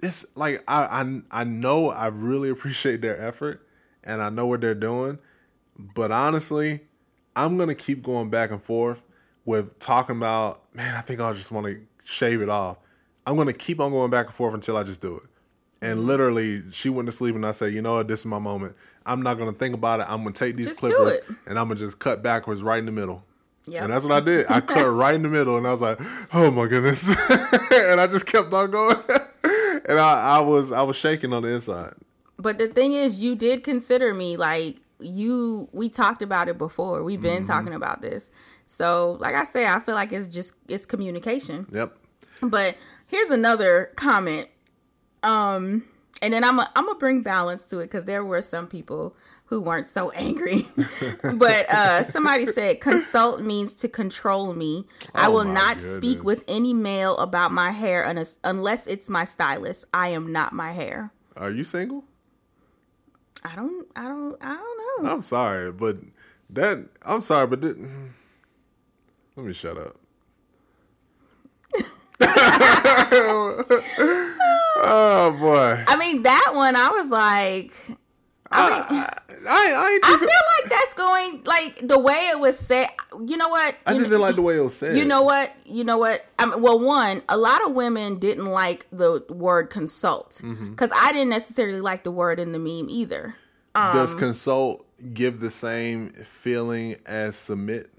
[0.00, 3.63] It's like I I I know I really appreciate their effort
[4.04, 5.18] and I know what they're doing,
[5.94, 6.80] but honestly,
[7.36, 9.04] I'm gonna keep going back and forth
[9.44, 12.78] with talking about, man, I think I just want to shave it off.
[13.26, 15.22] I'm gonna keep on going back and forth until I just do it.
[15.82, 16.06] And Mm-hmm.
[16.08, 18.08] literally, she went to sleep, and I said, "You know what?
[18.08, 18.74] This is my moment.
[19.04, 20.06] I'm not gonna think about it.
[20.08, 22.92] I'm gonna take these Just clippers, and I'm gonna just cut backwards right in the
[22.92, 23.22] middle."
[23.66, 23.82] Yep.
[23.82, 24.46] And that's what I did.
[24.48, 25.98] I cut right in the middle, and I was like,
[26.32, 27.08] "Oh my goodness!"
[27.72, 28.96] and I just kept on going,
[29.88, 31.92] and I, I was I was shaking on the inside.
[32.36, 35.68] But the thing is, you did consider me like you.
[35.72, 37.02] We talked about it before.
[37.02, 37.52] We've been Mm-hmm.
[37.52, 38.30] talking about this.
[38.66, 41.66] So, like I say, I feel like it's just it's communication.
[41.72, 41.96] Yep.
[42.42, 44.48] But here's another comment.
[45.22, 45.84] Um,
[46.22, 49.16] and then I'm i I'm gonna bring balance to it because there were some people
[49.46, 50.66] who weren't so angry.
[51.34, 54.86] but uh, somebody said consult means to control me.
[55.14, 58.02] I Oh will my not speak with any male about my hair
[58.42, 59.84] unless it's my stylist.
[59.94, 61.12] I am not my hair.
[61.36, 62.04] Are you single?
[63.44, 63.86] I don't.
[63.94, 64.36] I don't.
[64.40, 65.10] I don't know.
[65.10, 65.98] I'm sorry, but
[66.50, 67.78] that I'm sorry, but that,
[69.36, 69.96] let me shut up.
[74.80, 76.74] oh boy, I mean, that one.
[76.76, 77.74] I was like,
[78.50, 79.08] I,
[79.46, 82.88] I, I, I feel like that's going like the way it was said.
[83.24, 83.76] You know what?
[83.86, 84.96] I just didn't like the way it was said.
[84.96, 85.52] You know what?
[85.66, 86.24] You know what?
[86.38, 90.70] I mean, well, one, a lot of women didn't like the word consult Mm-hmm.
[90.70, 93.36] because I didn't necessarily like the word in the meme either.
[93.74, 97.90] Um, does consult give the same feeling as submit?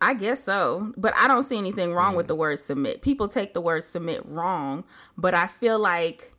[0.00, 2.16] I guess so, but I don't see anything wrong Mm.
[2.16, 3.02] with the word submit.
[3.02, 4.82] People take the word submit wrong,
[5.16, 6.32] but I feel like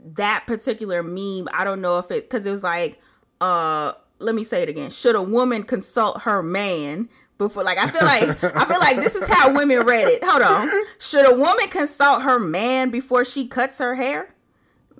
[0.00, 2.98] that particular meme, I don't know if it because it was like,
[3.42, 4.90] uh, let me say it again.
[4.90, 7.64] Should a woman consult her man before?
[7.64, 10.22] Like, I feel like I feel like this is how women read it.
[10.24, 10.68] Hold on.
[10.98, 14.28] Should a woman consult her man before she cuts her hair?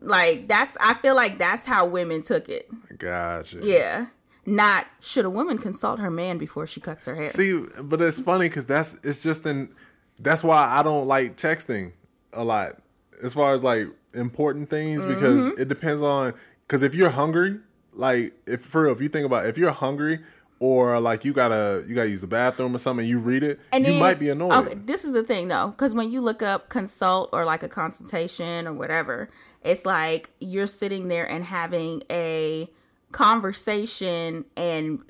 [0.01, 2.69] Like that's I feel like that's how women took it.
[2.99, 3.61] Gotcha.
[3.63, 4.07] Yeah.
[4.45, 7.27] Not should a woman consult her man before she cuts her hair?
[7.27, 9.73] See, but it's funny because that's it's just in.
[10.19, 11.93] That's why I don't like texting
[12.33, 12.79] a lot
[13.23, 15.61] as far as like important things because Mm-hmm.
[15.61, 16.35] it depends on.
[16.67, 17.61] Because if you're hungry,
[17.95, 20.21] like if for real, if you think about it, if you're hungry
[20.59, 23.85] or like you gotta you gotta use the bathroom or something, you read it, and
[23.85, 24.53] you then- might be annoyed.
[24.53, 27.69] Okay, this is the thing though, because when you look up consult or like a
[27.69, 29.29] consultation or whatever,
[29.63, 32.71] it's like you're sitting there and having a
[33.11, 35.01] conversation and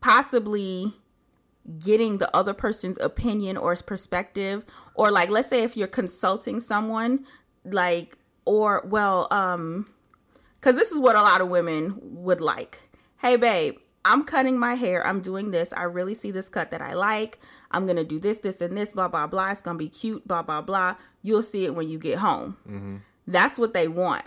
[0.00, 0.94] possibly
[1.78, 7.24] getting the other person's opinion or perspective or like let's say if you're consulting someone
[7.64, 9.86] like or well um
[10.60, 12.90] because this is what a lot of women would like.
[13.18, 15.06] Hey, babe, I'm cutting my hair.
[15.06, 15.72] I'm doing this.
[15.76, 17.38] I really see this cut that I like.
[17.70, 19.50] I'm going to do this, this, and this, blah, blah, blah.
[19.50, 20.96] It's going to be cute, blah, blah, blah.
[21.22, 22.56] You'll see it when you get home.
[22.66, 22.96] Mm-hmm.
[23.26, 24.24] That's what they want.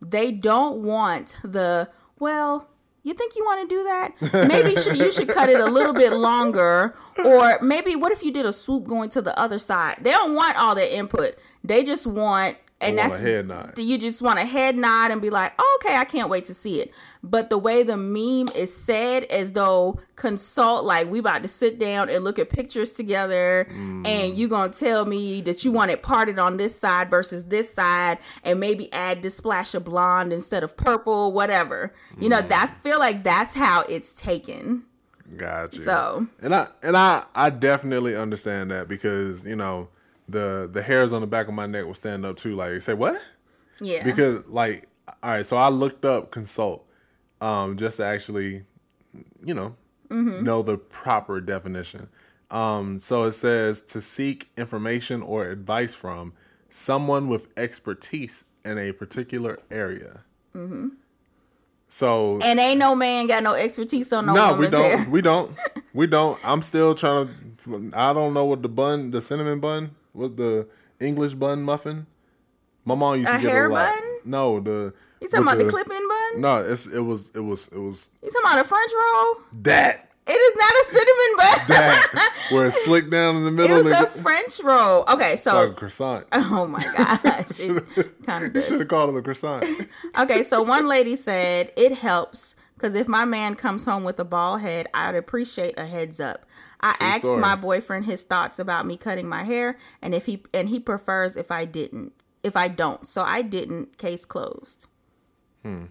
[0.00, 2.70] They don't want the, well,
[3.02, 4.48] you think you want to do that?
[4.48, 6.94] Maybe you should cut it a little bit longer.
[7.24, 9.98] Or maybe what if you did a swoop going to the other side?
[10.02, 11.36] They don't want all their input.
[11.64, 13.78] They just want, and oh, want that's a head nod.
[13.78, 16.54] you just want a head nod and be like, oh, okay, I can't wait to
[16.54, 16.92] see it.
[17.24, 21.78] But the way the meme is said, as though consult, like we about to sit
[21.78, 24.06] down and look at pictures together, mm.
[24.06, 27.72] and you gonna tell me that you want it parted on this side versus this
[27.72, 31.92] side, and maybe add this splash of blonde instead of purple, whatever.
[32.18, 32.48] You know, mm.
[32.48, 34.84] that feel like that's how it's taken.
[35.36, 35.80] Gotcha.
[35.80, 39.88] So- and I and I I definitely understand that because you know
[40.28, 42.54] the the hairs on the back of my neck will stand up too.
[42.54, 43.20] Like say what?
[43.80, 44.04] Yeah.
[44.04, 44.88] Because like
[45.22, 46.86] all right, so I looked up consult,
[47.40, 48.64] um, just to actually,
[49.42, 49.74] you know,
[50.10, 52.08] know the proper definition.
[52.50, 56.32] Um, so it says to seek information or advice from
[56.70, 60.24] someone with expertise in a particular area.
[60.54, 60.88] Mm-hmm.
[61.88, 64.82] So and ain't no man got no expertise on no, no, we don't.
[64.82, 65.06] hair.
[65.08, 65.56] We don't.
[65.94, 66.38] We don't.
[66.44, 67.90] I'm still trying to.
[67.94, 70.68] I don't know what the bun, the cinnamon bun, what the
[71.00, 72.06] English bun muffin.
[72.84, 73.92] My mom used to A get hair a lot.
[73.92, 74.02] bun?
[74.24, 74.94] No, the.
[75.20, 76.40] You talking about the, clipping bun?
[76.40, 79.34] No, it's it was it was it was You talking about a French roll?
[79.64, 81.68] that It is not a cinnamon bun.
[81.68, 83.78] that where it's slicked down in the middle.
[83.78, 85.02] It was a French roll.
[85.08, 86.26] Okay, like a so croissant.
[86.32, 89.64] oh my gosh, it kind of Should have called it a croissant.
[90.18, 94.24] Okay, so one lady said it helps because if my man comes home with a
[94.24, 96.46] bald head, I'd appreciate a heads up.
[96.80, 97.40] I asked story.
[97.40, 101.36] my boyfriend his thoughts about me cutting my hair, and if he and he prefers
[101.36, 102.12] if I didn't,
[102.42, 103.06] if I don't.
[103.06, 103.98] So I didn't.
[103.98, 104.86] Case closed.
[105.62, 105.86] Hmm.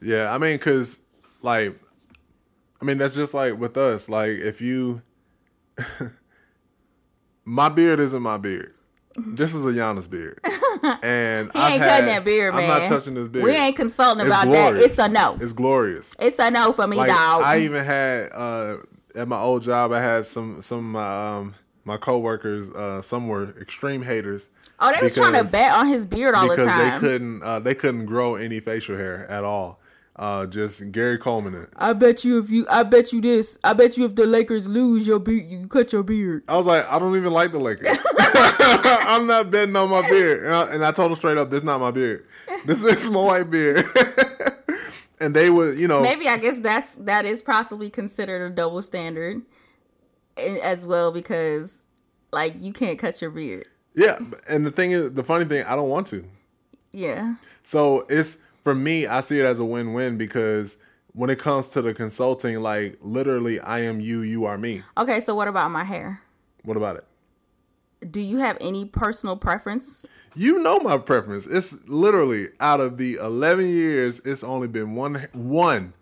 [0.00, 1.00] Yeah, I mean, cause
[1.42, 1.78] like,
[2.80, 4.08] I mean, that's just like with us.
[4.08, 5.02] Like, if you,
[7.44, 8.74] my beard isn't my beard.
[9.18, 10.38] This is a Giannis beard,
[11.02, 12.70] and He ain't cutting that beard, man.
[12.70, 13.46] I'm not touching this beard.
[13.46, 14.76] We ain't consulting It's about that.
[14.76, 15.38] It's a no.
[15.40, 16.14] It's glorious.
[16.20, 17.42] It's a no for me, Like, dog.
[17.42, 18.76] I even had uh,
[19.16, 22.70] at my old job, I had some some of my um, my coworkers.
[22.70, 24.48] Uh, some were extreme haters.
[24.80, 26.92] oh, they was trying to because- bet on his beard all the because time.
[26.92, 29.80] they couldn't uh, they couldn't grow any facial hair at all.
[30.18, 31.68] Uh, just Gary Coleman it.
[31.76, 33.58] I bet you if you, I bet you this.
[33.62, 36.42] I bet you if the Lakers lose your beard, you cut your beard.
[36.48, 37.86] I was like, I don't even like the Lakers.
[38.18, 40.44] I'm not betting on my beard.
[40.44, 42.24] And I, and I told him straight up, this is not my beard.
[42.64, 43.84] This is my white beard.
[45.20, 48.82] and they would, you know, Maybe I guess that's that is possibly considered a double
[48.82, 49.42] standard,
[50.36, 51.84] eh, as well because
[52.32, 53.66] like you can't cut your beard.
[53.94, 54.18] yeah.
[54.48, 56.24] And the thing is, the funny thing, I don't want to.
[56.92, 57.32] Yeah.
[57.62, 60.78] So it's for me, I see it as a win-win because
[61.12, 64.82] when it comes to the consulting, like literally, I am you, you are me.
[64.98, 66.20] Okay, so what about my hair?
[66.64, 67.04] What about it?
[68.10, 70.04] Do you have any personal preference?
[70.34, 71.46] You know my preference.
[71.46, 75.94] It's literally out of the 11 years, it's only been one, one,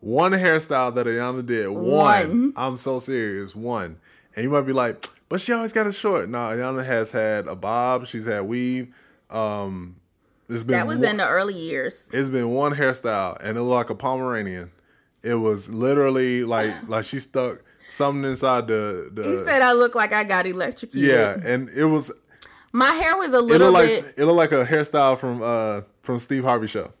[0.00, 1.68] one hairstyle that Ayana did.
[1.68, 1.84] One.
[1.86, 2.52] One.
[2.56, 3.56] I'm so serious.
[3.56, 3.98] One.
[4.36, 6.28] And you might be like, but she always got it short.
[6.28, 8.06] No, Ayana has had a bob.
[8.06, 8.94] She's had weave.
[9.30, 9.96] Um,
[10.48, 12.08] it's been That was one- in the early years.
[12.12, 14.70] it's been one hairstyle and it looked like a Pomeranian.
[15.22, 19.94] It was literally like like she stuck something inside the the He said I look
[19.94, 21.10] like I got electrocuted.
[21.10, 22.12] yeah, and it was
[22.72, 24.14] My hair was a it little looked like bit.
[24.18, 26.92] it looked like a hairstyle from uh from Steve Harvey show.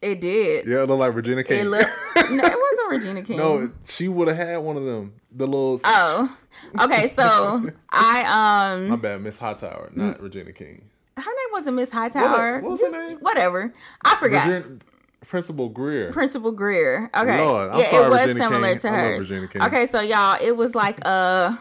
[0.00, 0.66] It did.
[0.68, 1.60] Yeah, it looked like Regina King.
[1.62, 1.90] It looked.
[2.30, 3.36] no, it wasn't Regina King.
[3.36, 5.12] no, she would have had one of them.
[5.32, 6.36] The little Oh,
[6.80, 7.08] okay.
[7.08, 10.88] So I um, my bad, Miss Hightower, not Regina King.
[11.16, 12.60] her name wasn't Miss Hightower.
[12.60, 13.18] what was her name?
[13.18, 13.74] Whatever.
[14.04, 14.48] I forgot.
[14.48, 14.78] Regina,
[15.28, 16.10] Principal Grier.
[16.10, 17.10] Principal Grier.
[17.14, 17.44] Okay.
[17.44, 18.78] Lord, I'm yeah, sorry, it was Regina similar King.
[18.78, 19.32] to hers.
[19.62, 21.58] Okay, so y'all, it was like a,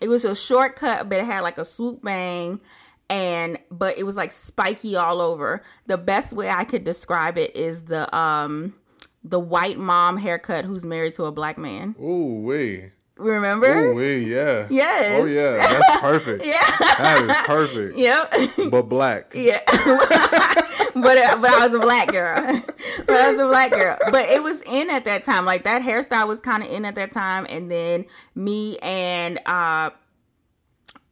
[0.00, 2.62] it was a shortcut, but it had like a swoop bang,
[3.10, 5.60] and but it was like spiky all over.
[5.86, 8.74] The best way I could describe it is the um,
[9.22, 11.94] the white mom haircut who's married to a black man.
[12.00, 12.90] Ooh wee.
[13.18, 13.66] Remember?
[13.66, 14.66] Ooh wee, yeah.
[14.70, 15.20] Yes.
[15.20, 16.42] Oh yeah, that's perfect.
[16.46, 16.76] Yeah.
[16.96, 17.98] That is perfect.
[17.98, 18.70] Yep.
[18.70, 19.34] But black.
[19.34, 19.60] Yeah,
[20.94, 22.62] but uh, but I was a black girl.
[23.06, 23.96] but I was a black girl.
[24.10, 25.44] But it was in at that time.
[25.44, 27.46] Like that hairstyle was kind of in at that time.
[27.48, 29.90] And then me and uh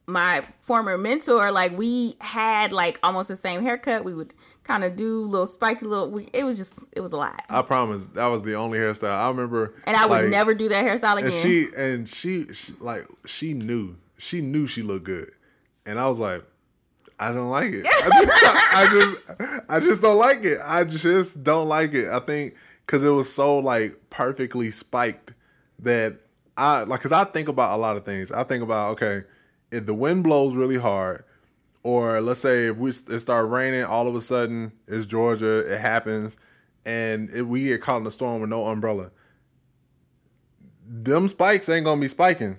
[0.06, 4.04] my former mentor, like we had like almost the same haircut.
[4.04, 4.32] We would
[4.64, 6.10] kind of do little spiky little.
[6.10, 7.42] We, it was just it was a lot.
[7.50, 9.74] I promise that was the only hairstyle I remember.
[9.84, 11.42] And I would like, never do that hairstyle And again.
[11.42, 15.30] she and she, she like she knew she knew she looked good,
[15.84, 16.42] and I was like,
[17.20, 17.86] I don't like it.
[18.04, 20.58] I just, I just I just don't like it.
[20.64, 22.08] I just don't like it.
[22.08, 22.54] I think
[22.86, 25.34] because it was so like perfectly spiked
[25.80, 26.16] that
[26.56, 28.30] I like because I think about a lot of things.
[28.30, 29.24] I think about okay,
[29.70, 31.24] if the wind blows really hard.
[31.84, 35.80] Or let's say if we it start raining, all of a sudden it's Georgia, it
[35.80, 36.36] happens,
[36.84, 39.10] and if we get caught in a storm with no umbrella
[40.88, 42.56] them spikes ain't gonna be spiking.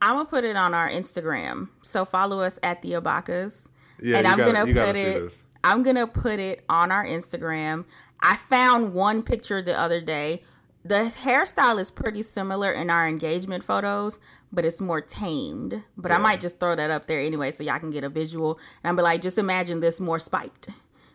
[0.00, 1.68] I'm gonna put it on our Instagram.
[1.82, 3.66] So follow us at the Abakahs.
[4.04, 5.42] Yeah, and I'm gotta- gonna put it.
[5.64, 7.86] I'm gonna put it on our Instagram.
[8.20, 10.42] I found one picture the other day.
[10.84, 14.18] The hairstyle is pretty similar in our engagement photos,
[14.52, 15.82] but it's more tamed.
[15.96, 18.58] But I might just throw that up there anyway, so y'all can get a visual.
[18.82, 20.68] And I'm be like, just imagine this more spiked.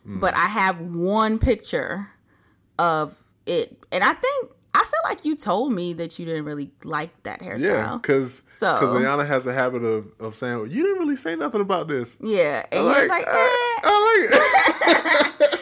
[0.08, 0.20] Mm.
[0.20, 2.08] But I have one picture
[2.80, 6.72] of it, and I think I feel like you told me that you didn't really
[6.84, 7.62] like that hairstyle.
[7.62, 11.36] Yeah, because So- because Ayana has a habit of, of saying, "You didn't really say
[11.36, 13.82] nothing about this." Yeah, and I like, I, eh.
[13.84, 15.00] I
[15.42, 15.60] like it.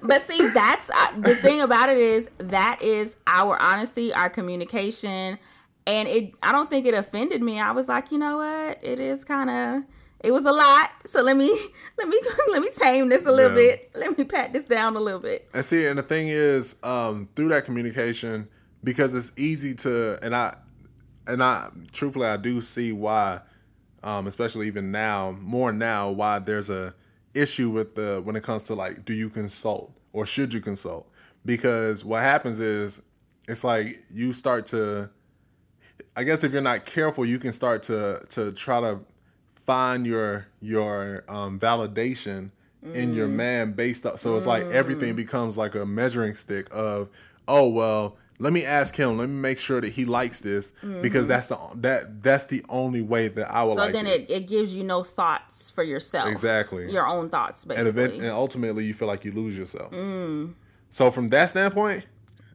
[0.02, 5.38] but see, that's uh, the thing about it is that is our honesty, our communication,
[5.86, 6.34] and it.
[6.42, 7.60] I don't think it offended me.
[7.60, 9.82] I was like, you know what, it is kind of.
[10.22, 11.48] It was a lot, so let me
[11.98, 13.76] let me let me tame this a little Yeah.
[13.76, 13.90] bit.
[13.94, 15.48] Let me pat this down a little bit.
[15.54, 18.48] And see, and the thing is, um, through that communication,
[18.84, 20.56] because it's easy to, and I,
[21.26, 23.40] and I, truthfully, I do see why,
[24.02, 26.94] um, especially even now, more now, why there's a
[27.34, 31.10] issue with the when it comes to like, do you consult or should you consult?
[31.46, 33.00] Because what happens is,
[33.48, 35.08] it's like you start to,
[36.14, 39.00] I guess if you're not careful, you can start to to try to
[39.64, 42.50] find your your um, validation
[42.94, 43.32] in your mm.
[43.32, 44.18] man based up.
[44.18, 45.16] So it's like everything mm.
[45.16, 47.08] becomes like a measuring stick of,
[47.46, 49.18] oh well, let me ask him.
[49.18, 51.28] Let me make sure that he likes this because mm-hmm.
[51.28, 54.22] that's the that that's the only way that I will So like then it.
[54.22, 56.28] it, it gives you no thoughts for yourself.
[56.28, 56.90] Exactly.
[56.90, 57.88] Your own thoughts, and, basically.
[57.90, 59.92] event, and ultimately you feel like you lose yourself.
[59.92, 60.54] Mm.
[60.88, 62.06] So from that standpoint,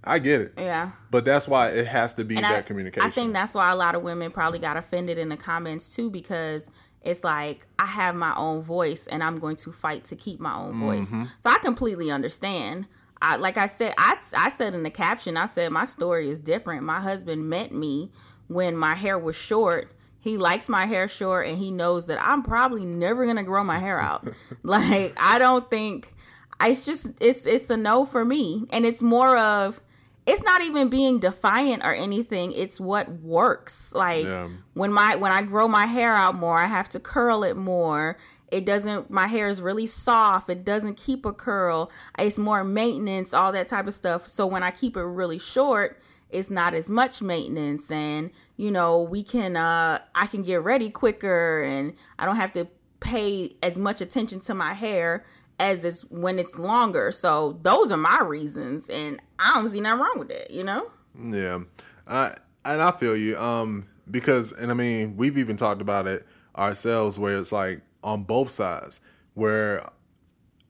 [0.03, 0.53] I get it.
[0.57, 0.91] yeah.
[1.11, 3.07] But that's why it has to be And that I, communication.
[3.07, 6.09] I think that's why a lot of women probably got offended in the comments too,
[6.09, 6.69] because
[7.05, 10.55] it's like I have my own voice and I'm going to fight to keep my
[10.55, 11.05] own voice.
[11.05, 11.25] Mm-hmm.
[11.41, 12.87] So I completely understand.
[13.21, 16.39] I, like I said, I, I said in the caption, I said my story is
[16.39, 16.83] different.
[16.83, 18.11] My husband met me
[18.47, 19.91] when my hair was short.
[20.19, 23.77] He likes my hair short and he knows that I'm probably never gonna grow my
[23.77, 24.27] hair out.
[24.63, 26.13] like I don't think
[26.59, 28.65] it's just it's it's a no for me.
[28.71, 29.79] And it's more of
[30.25, 32.51] it's not even being defiant or anything.
[32.51, 33.93] It's what works.
[33.93, 34.49] Like Yeah.
[34.73, 38.17] when my when I grow my hair out more, I have to curl it more.
[38.51, 40.49] It doesn't my hair is really soft.
[40.49, 41.91] It doesn't keep a curl.
[42.17, 44.27] It's more maintenance, all that type of stuff.
[44.27, 45.99] So when I keep it really short,
[46.31, 50.89] it's not as much maintenance and you know, we can uh I can get ready
[50.89, 52.67] quicker and I don't have to
[52.99, 55.23] pay as much attention to my hair
[55.59, 57.11] as it's when it's longer.
[57.11, 60.89] So those are my reasons and I don't see nothing wrong with it, you know?
[61.19, 61.59] Yeah,
[62.07, 62.35] I
[62.65, 63.37] and I feel you.
[63.37, 66.25] Um, because and I mean we've even talked about it
[66.57, 69.01] ourselves where it's like on both sides
[69.33, 69.83] where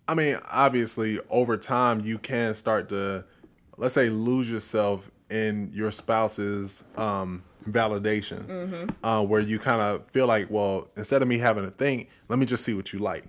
[0.07, 3.25] I mean, obviously over time you can start to
[3.77, 10.27] let's say lose yourself in your spouse's um validation uh, where you kind of feel
[10.27, 13.23] like well instead of me having to think let me just see what you like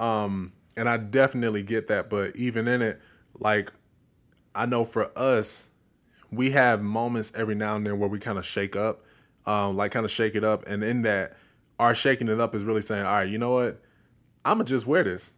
[0.00, 3.00] um and i definitely get that but even in it
[3.38, 3.72] like
[4.54, 5.70] i know for us
[6.30, 9.04] we have moments every now and then where we kind of shake up
[9.46, 11.36] um like kind of shake it up and in that
[11.78, 13.80] our shaking it up is really saying all right you know what
[14.44, 15.34] i'm gonna just wear this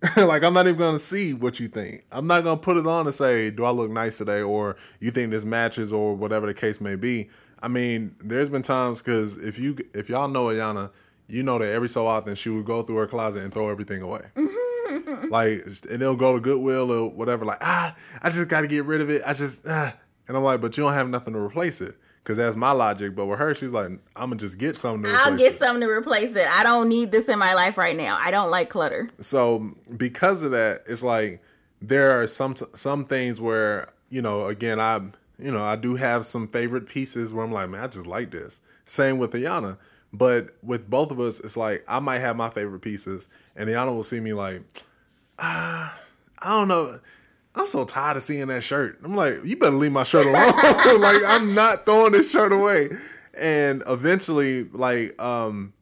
[0.16, 2.04] like I'm not even gonna see what you think.
[2.12, 5.10] I'm not gonna put it on and say, "Do I look nice today?" or "You
[5.10, 7.30] think this matches?" or whatever the case may be.
[7.60, 10.92] I mean, there's been times because if you if y'all know Ayana,
[11.26, 14.02] you know that every so often she would go through her closet and throw everything
[14.02, 14.22] away.
[15.30, 17.44] Like, and they'll go to Goodwill or whatever.
[17.44, 19.22] Like, ah, I just got to get rid of it.
[19.24, 19.94] I just, ah.
[20.26, 21.96] and I'm like, but you don't have nothing to replace it.
[22.24, 25.08] Cause that's my logic, but with her, she's like, "I'm gonna just get something to
[25.08, 26.46] replace I'll get it." something to replace it.
[26.46, 28.18] I don't need this in my life right now.
[28.20, 29.08] I don't like clutter.
[29.18, 31.42] so because of that it's like
[31.80, 34.96] there are some some things where you know again i
[35.38, 38.30] you know i do have some favorite pieces where i'm like man i just like
[38.30, 39.78] this same with Ayana.
[40.12, 43.94] but with both of us it's like i might have my favorite pieces and Ayana
[43.94, 44.62] will see me like
[45.38, 45.98] ah,
[46.40, 46.98] i don't know.
[47.54, 49.00] I'm so tired of seeing that shirt.
[49.02, 50.52] I'm like you better leave my shirt alone.
[51.00, 52.90] Like i'm not throwing this shirt away.
[53.34, 55.72] And eventually like um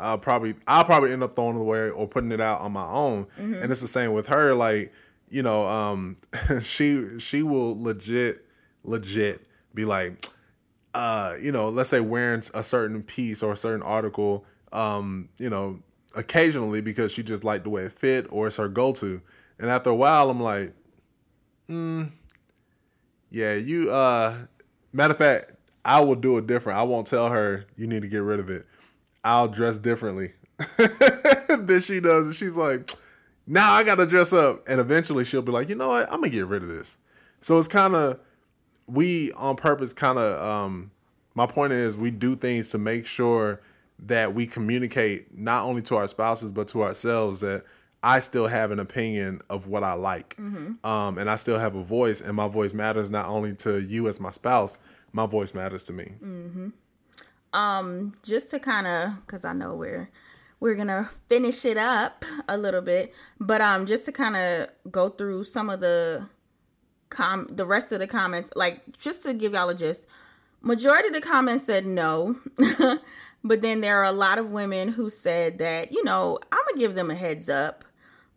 [0.00, 2.86] I'll probably I'll probably end up throwing it away or putting it out on my
[2.86, 3.26] own.
[3.62, 4.54] And it's the same with her.
[4.54, 4.92] Like,
[5.28, 6.16] you know, um,
[6.62, 8.44] she she will legit
[8.82, 10.24] legit be like,
[10.94, 15.50] uh, you know, let's say wearing a certain piece or a certain article, um, you
[15.50, 15.78] know,
[16.14, 19.20] occasionally because she just liked the way it fit or it's her go to.
[19.58, 20.72] And after a while, I'm like,
[21.68, 22.04] hmm,
[23.30, 23.90] yeah, you.
[23.90, 24.34] uh
[24.92, 25.52] Matter of fact,
[25.84, 26.78] I will do it different.
[26.78, 28.66] I won't tell her you need to get rid of it.
[29.22, 30.32] I'll dress differently
[31.48, 32.26] than she does.
[32.26, 32.90] And she's like,
[33.46, 34.64] now I gotta dress up.
[34.68, 36.06] And eventually she'll be like, you know what?
[36.12, 36.98] I'm gonna get rid of this.
[37.40, 38.18] So it's kind of
[38.86, 40.90] we on purpose kind of um
[41.34, 43.60] my point is we do things to make sure
[44.06, 47.64] that we communicate not only to our spouses but to ourselves that
[48.02, 50.36] I still have an opinion of what I like.
[50.38, 54.08] Um and I still have a voice and my voice matters not only to you
[54.08, 54.78] as my spouse,
[55.12, 56.12] my voice matters to me.
[58.22, 60.08] just to kind of because i know we're
[60.60, 65.08] we're gonna finish it up a little bit but um just to kind of go
[65.08, 66.28] through some of the
[67.08, 70.02] com the rest of the comments like just to give y'all a gist
[70.62, 72.36] majority of the comments said no
[73.42, 76.78] but then there are a lot of women who said that you know i'm gonna
[76.78, 77.84] give them a heads up.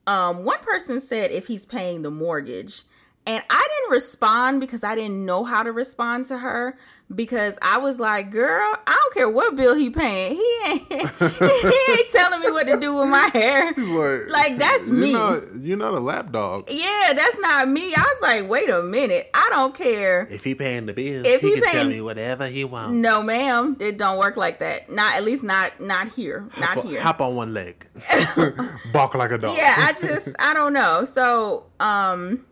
[0.05, 2.83] Um one person said if he's paying the mortgage
[3.25, 6.77] and I didn't respond because I didn't know how to respond to her
[7.13, 10.35] because I was like, girl, I don't care what bill he paying.
[10.35, 13.73] He ain't he ain't telling me what to do with my hair.
[13.75, 15.13] He's like, Like, that's you're me.
[15.13, 16.67] Not, you're not a lap dog.
[16.69, 17.93] Yeah, that's not me.
[17.95, 19.29] I was like, wait a minute.
[19.33, 20.27] I don't care.
[20.29, 22.93] If he paying the bills, If he, he can tell paying- me whatever he wants.
[22.93, 23.77] No, ma'am.
[23.79, 24.89] It don't work like that.
[24.89, 26.49] Not at least not not here.
[26.59, 27.01] Not Hop- here.
[27.01, 27.85] Hop on one leg.
[28.91, 29.55] Bark like a dog.
[29.55, 32.45] yeah i just i don't know so um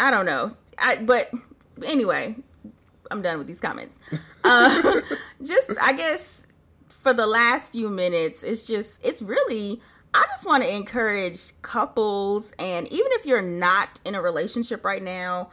[0.00, 0.50] i don't know.
[0.78, 1.30] I but
[1.84, 2.34] anyway
[3.10, 3.98] i'm done with these comments.
[4.42, 5.00] Uh
[5.42, 6.46] just i guess
[6.88, 9.80] for the last few minutes it's just it's really
[10.12, 15.02] i just want to encourage couples and even if you're not in a relationship right
[15.02, 15.50] now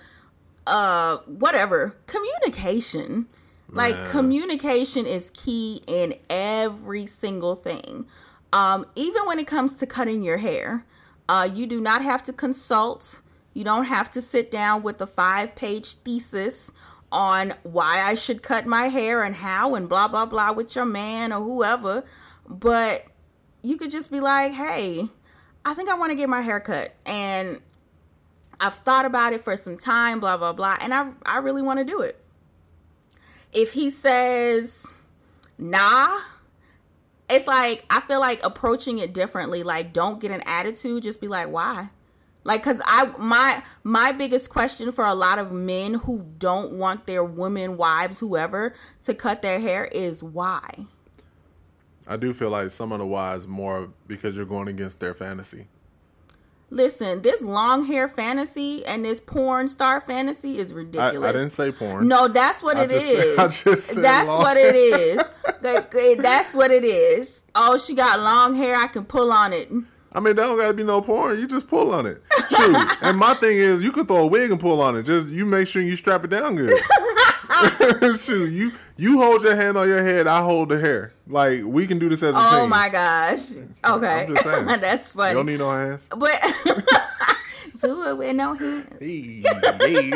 [0.65, 3.27] uh whatever communication.
[3.69, 4.09] Like Man.
[4.11, 8.05] communication is key in every single thing.
[8.53, 10.85] Um even when it comes to cutting your hair
[11.29, 13.21] uh you do not have to consult
[13.57, 16.71] you don't have to sit down with a five page thesis
[17.11, 20.85] on why I should cut my hair and how and blah blah blah with your
[20.85, 22.03] man or whoever
[22.47, 23.05] but
[23.63, 25.07] you could just be like hey
[25.65, 27.59] I think I want to get my hair cut and
[28.59, 31.79] I've thought about it for some time, blah blah blah, and I I really want
[31.79, 32.23] to do it.
[33.51, 34.85] If he says
[35.57, 36.19] nah,
[37.27, 39.63] it's like I feel like approaching it differently.
[39.63, 41.89] Like don't get an attitude, just be like, why?
[42.47, 47.05] Like cuz I my my biggest question for a lot of men who don't want
[47.05, 48.73] their women, wives, whoever
[49.03, 50.85] to cut their hair is why?
[52.07, 55.67] I do feel like some of the wives more because you're going against their fantasy.
[56.69, 61.29] Listen, this long hair fantasy and this porn star fantasy is ridiculous.
[61.29, 62.07] I didn't say porn.
[62.07, 63.03] No, that's what I it is.
[63.35, 65.21] said- I just said that's what it is.
[65.61, 67.43] Like, eh, that's what it is.
[67.55, 68.75] Oh, she got long hair.
[68.75, 69.69] I can pull on it.
[70.17, 71.39] I mean, that don't gotta be no porn.
[71.39, 72.23] You just pull on it.
[72.49, 72.97] Shoot.
[73.03, 75.03] and my thing is, you can throw a wig and pull on it.
[75.03, 76.75] Just you make sure you strap it down good.
[78.19, 81.13] Shoot, you you hold your hand on your head, I hold the hair.
[81.27, 82.59] Like we can do this as a oh team.
[82.61, 83.57] Oh my gosh.
[83.85, 84.21] Okay.
[84.21, 84.65] I'm just saying.
[84.81, 85.29] That's funny.
[85.29, 86.09] You don't need no hands.
[86.09, 86.41] but
[87.79, 88.97] do it with no hands.
[88.99, 90.09] Hey, hey.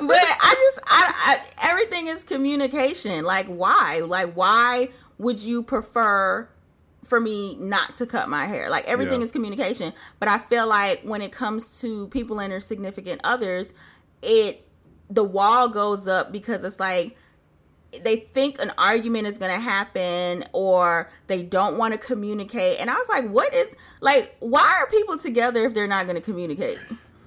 [0.00, 3.22] But I just I, I everything is communication.
[3.26, 4.00] Like why?
[4.06, 4.88] Like why
[5.18, 6.48] would you prefer
[7.06, 8.68] for me not to cut my hair?
[8.68, 9.24] Like everything Yeah.
[9.26, 9.92] is communication.
[10.18, 13.72] But I feel like when it comes to people and their significant others,
[14.22, 14.66] it
[15.08, 17.16] the wall goes up because it's like
[18.02, 22.90] they think an argument is going to happen or they don't want to communicate and
[22.90, 26.20] i was like what is like why are people together if they're not going to
[26.20, 26.78] communicate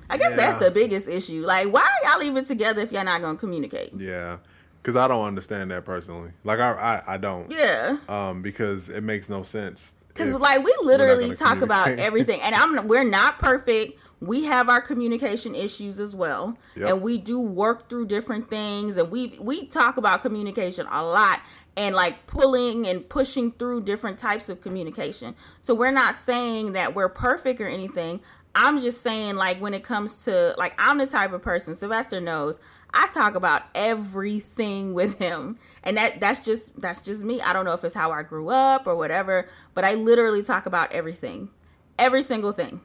[0.10, 3.22] i guess that's the biggest issue like why are y'all even together if y'all not
[3.22, 4.40] going to communicate Yeah,
[4.82, 6.32] because I don't understand that personally.
[6.44, 6.72] Like I
[7.08, 7.50] I, I don't.
[7.52, 9.96] yeah Um, because it makes no sense.
[10.10, 14.82] because like we literally talk about everything and i'm we're not perfect we have our
[14.82, 16.90] communication issues as well Yep.
[16.90, 21.40] and we do work through different things and we we talk about communication a lot
[21.78, 26.94] and like pulling and pushing through different types of communication so we're not saying that
[26.96, 28.20] we're perfect or anything
[28.56, 32.20] i'm just saying like when it comes to like i'm the type of person sylvester
[32.20, 32.60] knows
[32.94, 35.58] i talk about everything with him.
[35.84, 37.42] And that that's just that's just me.
[37.42, 40.66] I don't know if it's how i grew up or whatever but i literally talk
[40.66, 41.50] about everything.
[41.98, 42.82] Every single thing.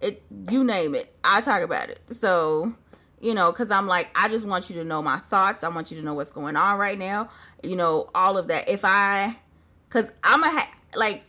[0.00, 1.14] It you name it.
[1.24, 2.00] I talk about it.
[2.10, 2.74] So
[3.20, 5.64] you know because i'm like i just want you to know my thoughts.
[5.64, 7.30] I want you to know what's going on right now.
[7.62, 8.68] You know all of that.
[8.68, 9.36] If i
[9.94, 10.66] because i'm a
[10.96, 11.22] like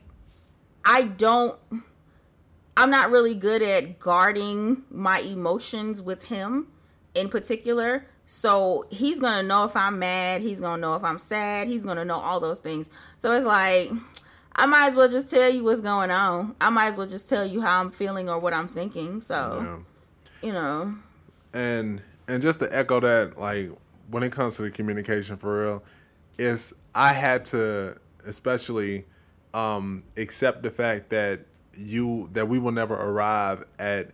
[0.83, 1.57] i don't
[2.75, 6.67] i'm not really good at guarding my emotions with him
[7.15, 11.67] in particular so he's gonna know if i'm mad he's gonna know if i'm sad
[11.67, 13.91] he's gonna know all those things so it's like
[14.57, 16.55] I might as well just tell you what's going on.
[16.61, 19.19] I might as well just tell you how I'm feeling or what I'm thinking.
[19.19, 20.47] So, Yeah.
[20.47, 20.95] you know,
[21.53, 23.69] and and just to echo that like
[24.09, 25.83] when it comes to the communication for real
[26.37, 29.03] is i had to especially
[29.53, 31.41] um accept the fact that
[31.77, 34.11] you that we will never arrive at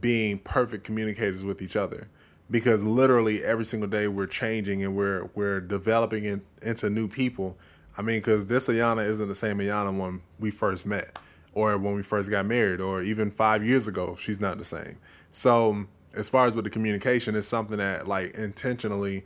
[0.00, 2.06] being perfect communicators with each other
[2.50, 7.56] because literally every single day we're changing and we're we're developing in, into new people.
[7.96, 11.18] I mean because this ayana isn't the same ayana when we first met
[11.52, 14.98] or when we first got married or even five years ago she's not the same.
[15.32, 19.24] So as far as with the communication it's something that like intentionally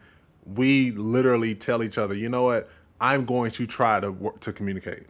[0.54, 2.68] we literally tell each other you know what?
[3.00, 5.04] I'm going to try to work to communicate.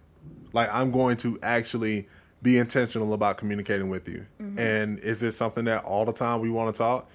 [0.53, 2.09] Like i'm going to actually
[2.43, 4.25] be intentional about communicating with you.
[4.41, 4.59] Mm-hmm.
[4.59, 7.11] And is this something that all the time we want to talk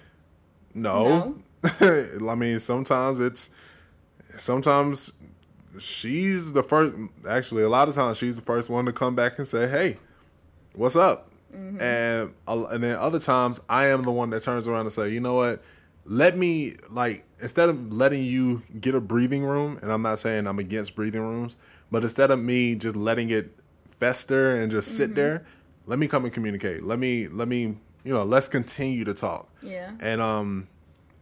[0.74, 1.36] no,
[1.80, 3.50] i mean sometimes it's
[4.36, 5.12] sometimes
[5.78, 6.94] she's the first
[7.28, 9.96] actually a lot of times she's the first one to come back and say hey
[10.74, 11.30] what's up?
[11.52, 11.80] Mm-hmm.
[11.80, 15.10] And a- and then other times i am the one that turns around and say
[15.10, 15.62] you know what?
[16.06, 20.46] Let me like instead of letting you get a breathing room and i'm not saying
[20.46, 21.56] i'm against breathing rooms
[21.90, 23.52] but instead of me just letting it
[23.98, 25.14] fester and just sit mm-hmm.
[25.14, 25.46] there
[25.86, 26.82] let me come and communicate.
[26.82, 29.90] Let me let me you know let's continue to talk Yeah.
[30.00, 30.68] and um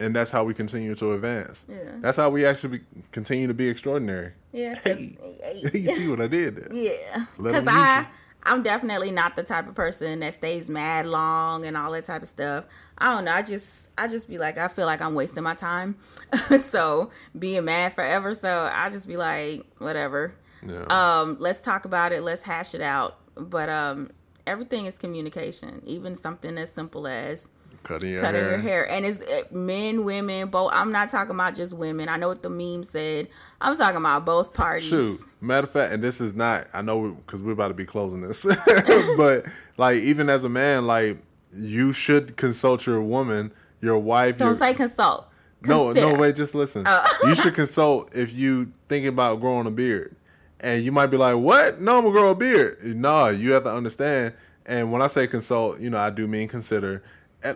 [0.00, 1.92] and that's how we continue to advance Yeah.
[2.00, 4.74] that's how we actually be, continue to be extraordinary Yeah.
[4.82, 5.16] Hey.
[5.72, 8.06] you see what i did there yeah, because I.
[8.44, 12.22] I'm definitely not the type of person that stays mad long and all that type
[12.22, 12.64] of stuff.
[12.98, 13.30] I don't know.
[13.30, 15.94] I just I just be like I feel like I'm wasting my time.
[16.58, 18.34] so being mad forever.
[18.34, 20.32] So I just be like whatever.
[20.66, 22.24] yeah Um, let's talk about it.
[22.24, 23.16] Let's hash it out.
[23.36, 24.10] But um,
[24.46, 25.82] everything is communication.
[25.86, 27.48] Even something as simple as
[27.82, 31.34] cutting your cutting hair your hair and it's uh, men women both i'm not talking
[31.34, 33.26] about just women i know what the meme said
[33.60, 36.68] i'm talking about both parties Shoot, matter of fact, and this is not.
[36.72, 38.44] I know because we're about to be closing this,
[39.16, 39.46] but
[39.78, 41.18] like even as a man, like
[41.52, 44.38] you should consult your woman, your wife.
[44.38, 45.26] don't your, say consult
[45.66, 45.92] no, no.
[45.92, 46.18] Consider.
[46.18, 46.86] Wait, just listen.
[47.24, 50.14] You should consult if you thinking about growing a beard,
[50.62, 51.80] and you might be like, "What?
[51.80, 54.34] No, I'm gonna grow a beard." No, you have to understand.
[54.64, 57.02] And when I say consult, you know, I do mean consider.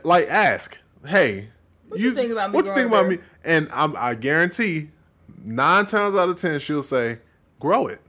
[0.02, 0.76] Like, ask,
[1.06, 1.48] "Hey,
[1.88, 4.90] What you think about me What you think about me?" And I'm, I guarantee,
[5.44, 7.18] nine times out of ten, she'll say,
[7.60, 8.00] "Grow it."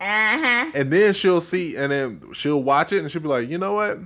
[0.00, 3.58] uh-huh And then she'll see, and then she'll watch it, and she'll be like, you
[3.58, 3.98] know what?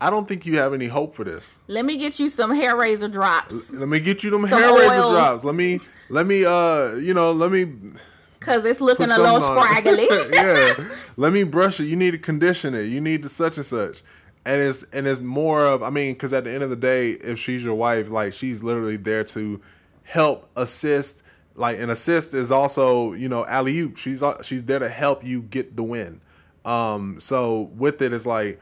[0.00, 1.60] I don't think you have any hope for this.
[1.68, 5.44] let me get you some Hairazor drops Let me get you them Some Hairazor drops.
[5.44, 7.72] Let me, let me, uh, you know, let me
[8.40, 11.84] because it's looking put a little scraggly yeah, let me brush it.
[11.84, 12.84] You need to condition it.
[12.84, 14.02] You need to such and such.
[14.46, 17.10] And it's and it's more of, I mean, because at the end of the day,
[17.10, 19.60] if she's your wife, like she's literally there to
[20.02, 21.22] help assist.
[21.54, 23.98] Like an assist is also, you know, alley oop.
[23.98, 26.20] She's al- she's there to help you get the win.
[26.64, 28.58] Um, so with it, it's like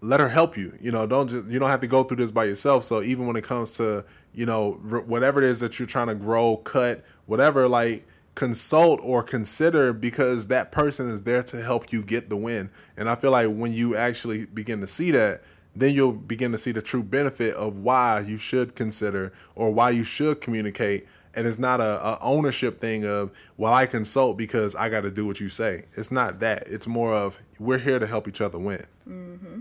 [0.00, 0.76] let her help you.
[0.80, 2.82] You know, don't just you don't have to go through this by yourself.
[2.82, 4.04] So even when it comes to
[4.34, 8.04] you know r- whatever it is that you're trying to grow, cut, whatever, like
[8.36, 12.70] consult or consider because that person is there to help you get the win.
[12.96, 15.42] And I feel like when you actually begin to see that,
[15.74, 19.90] then you'll begin to see the true benefit of why you should consider or why
[19.90, 21.06] you should communicate.
[21.34, 25.10] And it's not a, a ownership thing of well, I consult because I got to
[25.10, 25.84] do what you say.
[25.96, 26.68] It's not that.
[26.68, 28.84] It's more of we're here to help each other win.
[29.08, 29.60] Mm-hmm.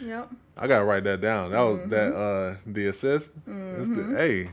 [0.00, 0.30] Yep.
[0.56, 1.52] I gotta write that down.
[1.52, 3.32] That was that uh the assist.
[3.46, 4.50] It's the, hey,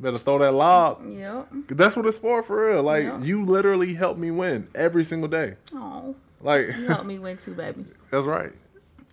[0.00, 1.02] better throw that lob.
[1.06, 1.48] Yep.
[1.68, 2.82] That's what it's for for real.
[2.82, 3.20] Like Yeah.
[3.22, 5.56] you literally help me win every single day.
[5.74, 7.84] Oh, Like you helped me win too, baby.
[8.10, 8.52] that's right.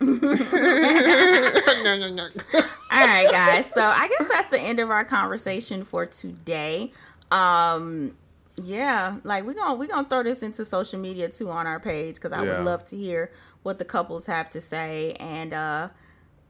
[2.90, 3.66] All right, guys.
[3.70, 6.92] So I guess that's the end of our conversation for today.
[7.30, 8.16] Um,
[8.62, 12.14] yeah, like we're gonna we're gonna throw this into social media too on our page
[12.16, 12.56] because I Yeah.
[12.58, 13.30] would love to hear
[13.62, 15.88] what the couples have to say and uh,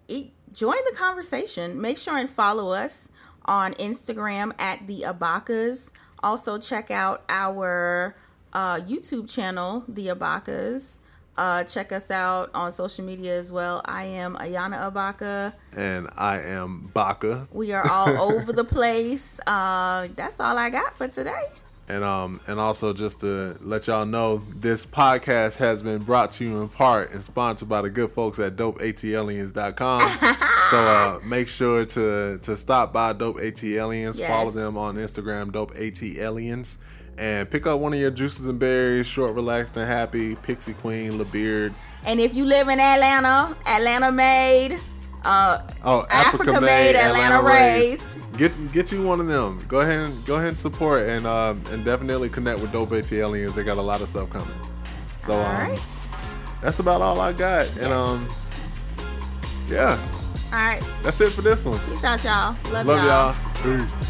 [0.08, 1.80] e- join the conversation.
[1.80, 3.10] Make sure and follow us
[3.48, 5.90] on Instagram at the Abakahs.
[6.22, 8.14] Also check out our
[8.52, 10.98] uh, YouTube channel, the Abakahs.
[11.36, 13.80] Uh, check us out on social media as well.
[13.84, 15.52] I am Ayana Abakah.
[15.76, 17.46] And I am Bakah.
[17.52, 19.38] We are all over the place.
[19.46, 21.44] Uh, that's all I got for today.
[21.90, 26.44] And um and also just to let y'all know, this podcast has been brought to
[26.44, 30.00] you in part and sponsored by the good folks at dopeataliens.com.
[30.70, 35.52] so uh make sure to to stop by Dope AT Aliens, follow them on Instagram,
[35.52, 36.78] Dope AT Aliens,
[37.16, 41.12] and pick up one of your juices and berries, short, relaxed, and happy, Pixie Queen,
[41.12, 41.72] LeBeard.
[42.04, 44.78] And if you live in Atlanta, Atlanta made,
[45.24, 48.18] uh, Oh, Africa made, Atlanta raised.
[48.36, 49.62] Get get you one of them.
[49.68, 53.12] Go ahead and go ahead and support and um and definitely connect with Dope AT
[53.12, 53.54] Aliens.
[53.54, 54.54] They got a lot of stuff coming.
[55.16, 55.80] So all um, right,
[56.62, 57.66] that's about all I got.
[57.78, 58.28] And um
[59.68, 59.98] yeah,
[60.52, 60.82] all right.
[61.02, 61.78] that's it for this one.
[61.86, 62.56] Peace out, y'all.
[62.72, 63.34] Love, Love y'all.
[63.64, 63.78] y'all.
[63.78, 64.07] Peace.